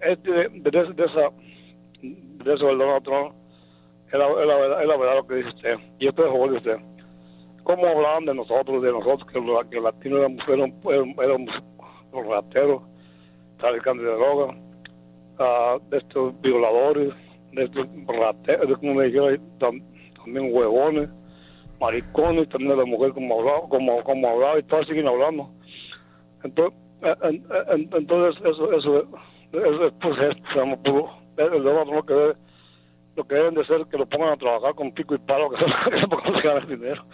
este, 0.03 0.31
de, 0.31 0.49
de, 0.49 0.71
de 0.71 1.05
esa 1.05 1.31
de 2.03 2.55
eso 2.55 2.71
el 2.71 2.79
Donald 2.79 3.03
Trump 3.03 3.35
es 4.13 4.19
la, 4.19 4.27
es 4.29 4.47
la, 4.47 4.57
verdad, 4.57 4.83
es 4.83 4.89
la 4.89 4.97
verdad 4.97 5.15
lo 5.17 5.27
que 5.27 5.35
dice 5.37 5.49
usted. 5.49 5.75
Y 5.99 6.09
esto 6.09 6.23
es 6.23 6.29
a 6.29 6.33
favor 6.33 6.51
de 6.51 6.57
usted. 6.59 6.77
¿Cómo 7.65 7.87
hablaban 7.87 8.25
de 8.25 8.35
nosotros, 8.35 8.83
de 8.83 8.93
nosotros, 8.93 9.31
que, 9.31 9.41
los 9.41 9.67
que 9.67 9.81
latinos 9.81 10.21
éramos, 10.21 10.49
éramos, 10.49 11.19
éramos 11.19 11.55
los 12.13 12.27
rateros, 12.27 12.83
traficantes 13.59 14.07
de 14.07 14.13
droga, 14.13 14.55
uh, 15.39 15.91
de 15.91 15.99
estos 15.99 16.41
violadores, 16.41 17.13
de 17.53 17.65
estos 17.65 17.87
rateros, 18.07 18.79
como 18.79 18.95
me 18.95 19.07
dijeron, 19.07 19.41
también 19.59 20.53
huevones, 20.53 21.11
maricones, 21.81 22.49
también 22.49 22.73
de 22.73 22.77
la 22.79 22.85
mujer 22.85 23.13
como 23.13 23.39
hablaba, 23.39 23.69
como, 23.69 24.03
como 24.05 24.29
hablaba 24.29 24.59
y 24.59 24.63
todos 24.65 24.87
siguen 24.87 25.09
hablando. 25.09 25.51
Entonces, 26.43 26.79
en, 27.03 27.47
en, 27.93 28.05
eso, 28.05 28.47
eso, 28.47 28.73
eso, 28.73 28.99
es 29.01 29.93
pues, 30.01 30.19
esto, 30.21 30.83
puro 30.83 31.21
lo 31.37 32.05
que 32.05 32.35
lo 33.17 33.25
que 33.25 33.35
deben 33.35 33.55
de 33.55 33.65
ser 33.65 33.87
que 33.87 33.99
lo 33.99 34.07
pongan 34.07 34.31
a 34.31 34.37
trabajar 34.37 34.75
con 34.75 34.93
pico 34.93 35.15
y 35.15 35.19
palo 35.19 35.51
que 35.91 36.01
se 36.01 36.07
pongan 36.07 36.63
a 36.63 36.67
dinero 36.67 37.05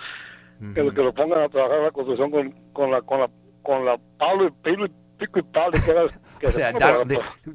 que, 0.75 0.83
lo 0.83 1.14
pongan 1.14 1.42
a 1.42 1.49
trabajar 1.49 1.81
la 1.81 1.90
construcción 1.90 2.31
con, 2.31 2.51
con 2.73 2.90
la 2.90 3.03
con 3.03 3.21
la 3.21 3.31
con 3.62 3.85
la 3.85 3.99
palo 4.19 4.47
y 4.47 4.51
pilo 4.62 4.87
y 4.87 4.92
pico 5.19 5.38
y 5.38 5.42
palo 5.42 5.73
o 6.45 6.51
sea, 6.51 6.73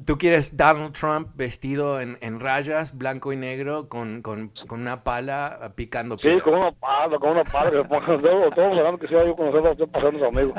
tú 0.04 0.18
quieres 0.18 0.56
Donald 0.56 0.92
Trump 0.92 1.28
vestido 1.34 2.00
en, 2.00 2.18
en 2.20 2.40
rayas, 2.40 2.96
blanco 2.96 3.32
y 3.32 3.36
negro, 3.36 3.88
con, 3.88 4.22
con, 4.22 4.52
con 4.66 4.80
una 4.80 5.04
pala 5.04 5.72
picando 5.74 6.16
piedras. 6.16 6.42
Sí, 6.42 6.50
con 6.50 6.60
una 6.60 6.72
pala, 6.72 7.18
con 7.18 7.30
una 7.30 7.44
pala, 7.44 7.70
que 7.70 7.84
pongan 7.84 8.20
todos 8.20 8.76
los 8.76 9.00
que 9.00 9.08
sea 9.08 9.24
yo 9.24 9.36
conocer 9.36 9.66
a 9.66 9.70
usted 9.70 9.88
pasando 9.88 10.26
amigos. 10.26 10.54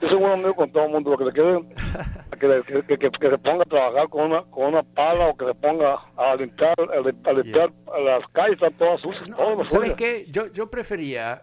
Yo 0.00 0.08
soy 0.08 0.18
buen 0.18 0.32
amigo 0.32 0.54
con 0.54 0.72
todo 0.72 0.84
el 0.84 0.90
mundo, 0.90 1.10
lo 1.10 1.18
que 1.18 1.24
le 1.24 1.32
quede, 1.32 1.60
que, 2.38 2.82
que, 2.86 2.98
que, 2.98 3.10
que, 3.10 3.30
se 3.30 3.38
ponga 3.38 3.62
a 3.62 3.68
trabajar 3.68 4.08
con 4.08 4.32
una, 4.32 4.42
con 4.44 4.66
una 4.66 4.82
pala 4.82 5.28
o 5.28 5.36
que 5.36 5.46
se 5.46 5.54
ponga 5.54 5.98
a 6.16 6.34
limpiar, 6.36 6.74
a, 6.78 7.32
limpiar 7.32 7.72
las 8.04 8.26
calles, 8.32 8.54
están 8.54 8.74
todas 8.74 9.00
sucias. 9.00 9.28
No, 9.28 9.64
¿Sabes 9.64 9.94
qué? 9.94 10.26
Yo, 10.28 10.52
yo 10.52 10.70
prefería, 10.70 11.42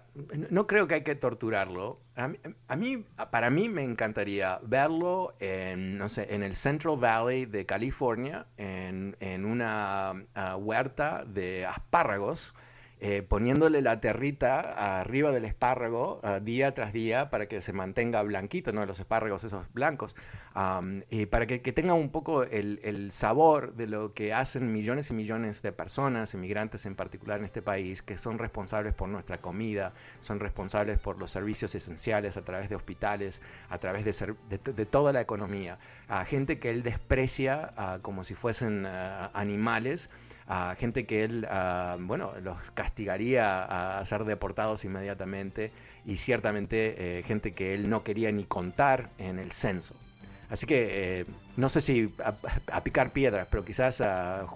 no 0.49 0.67
creo 0.67 0.87
que 0.87 0.95
hay 0.95 1.03
que 1.03 1.15
torturarlo, 1.15 1.99
a 2.15 2.75
mí, 2.75 3.05
para 3.31 3.49
mí 3.49 3.69
me 3.69 3.83
encantaría 3.83 4.59
verlo 4.63 5.33
en, 5.39 5.97
no 5.97 6.09
sé, 6.09 6.33
en 6.33 6.43
el 6.43 6.55
Central 6.55 6.97
Valley 6.97 7.45
de 7.45 7.65
California, 7.65 8.45
en, 8.57 9.15
en 9.19 9.45
una 9.45 10.25
ah, 10.35 10.55
huerta 10.57 11.23
de 11.25 11.63
espárragos, 11.63 12.53
eh, 13.01 13.21
poniéndole 13.21 13.81
la 13.81 14.01
territa 14.01 14.99
arriba 14.99 15.31
del 15.31 15.45
espárrago 15.45 16.19
uh, 16.21 16.43
día 16.43 16.73
tras 16.73 16.91
día 16.91 17.29
para 17.29 17.45
que 17.47 17.61
se 17.61 17.71
mantenga 17.71 18.21
blanquito, 18.23 18.73
¿no? 18.73 18.85
Los 18.85 18.99
espárragos 18.99 19.45
esos 19.45 19.71
blancos, 19.73 20.17
um, 20.53 21.01
y 21.09 21.25
para 21.25 21.47
que, 21.47 21.59
tenga 21.71 21.93
un 21.93 22.09
poco 22.09 22.43
el, 22.43 23.09
sabor 23.13 23.75
de 23.75 23.87
lo 23.87 24.13
que 24.13 24.33
hacen 24.33 24.73
millones 24.73 25.11
y 25.11 25.13
millones 25.13 25.61
de 25.61 25.71
personas, 25.71 26.33
inmigrantes 26.33 26.85
en 26.85 26.95
particular 26.95 27.39
en 27.39 27.45
este 27.45 27.61
país, 27.61 28.01
que 28.01 28.17
son 28.17 28.37
responsables 28.37 28.93
por 28.93 29.07
nuestra 29.07 29.37
comida, 29.37 29.93
son 30.19 30.41
responsables 30.41 30.99
por 30.99 31.17
los 31.17 31.31
servicios 31.31 31.73
esenciales 31.75 32.35
a 32.35 32.41
través 32.43 32.67
de 32.67 32.75
hospitales, 32.75 33.41
a 33.69 33.77
través 33.77 34.03
de, 34.03 34.85
toda 34.85 35.13
la 35.13 35.21
economía. 35.21 35.77
A 36.09 36.25
gente 36.25 36.59
que 36.59 36.69
él 36.69 36.83
desprecia 36.83 37.73
uh, 37.77 38.01
como 38.01 38.25
si 38.25 38.35
fuesen 38.35 38.85
uh, 38.85 39.29
animales, 39.33 40.09
a 40.49 40.75
gente 40.75 41.05
que 41.05 41.23
él, 41.23 41.47
bueno, 41.99 42.33
los 42.41 42.71
castigaría 42.71 43.99
a, 43.99 44.03
ser 44.03 44.25
deportados 44.25 44.83
inmediatamente 44.83 45.71
y 46.05 46.17
ciertamente 46.17 47.19
eh, 47.19 47.23
gente 47.23 47.53
que 47.53 47.75
él 47.75 47.87
no 47.87 48.03
quería 48.03 48.31
ni 48.31 48.45
contar 48.45 49.11
en 49.19 49.37
el 49.37 49.51
censo. 49.51 49.95
Así 50.49 50.65
que 50.65 51.19
eh, 51.19 51.25
no 51.55 51.69
sé 51.69 51.81
si 51.81 52.11
a, 52.23 52.81
picar 52.81 53.11
piedras, 53.11 53.47
pero 53.51 53.63
quizás 53.63 54.01
a, 54.01 54.47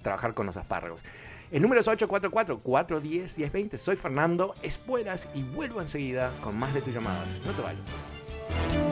trabajar 0.00 0.32
con 0.32 0.46
los 0.46 0.56
espárragos. 0.56 1.04
El 1.50 1.60
número 1.60 1.82
es 1.82 1.88
844-410-1020. 1.88 3.76
Soy 3.76 3.96
Fernando 3.96 4.54
Espuelas 4.62 5.28
y 5.34 5.42
vuelvo 5.42 5.82
enseguida 5.82 6.32
con 6.42 6.58
más 6.58 6.72
de 6.72 6.80
tus 6.80 6.94
llamadas. 6.94 7.42
No 7.44 7.52
te 7.52 7.60
vayas. 7.60 8.91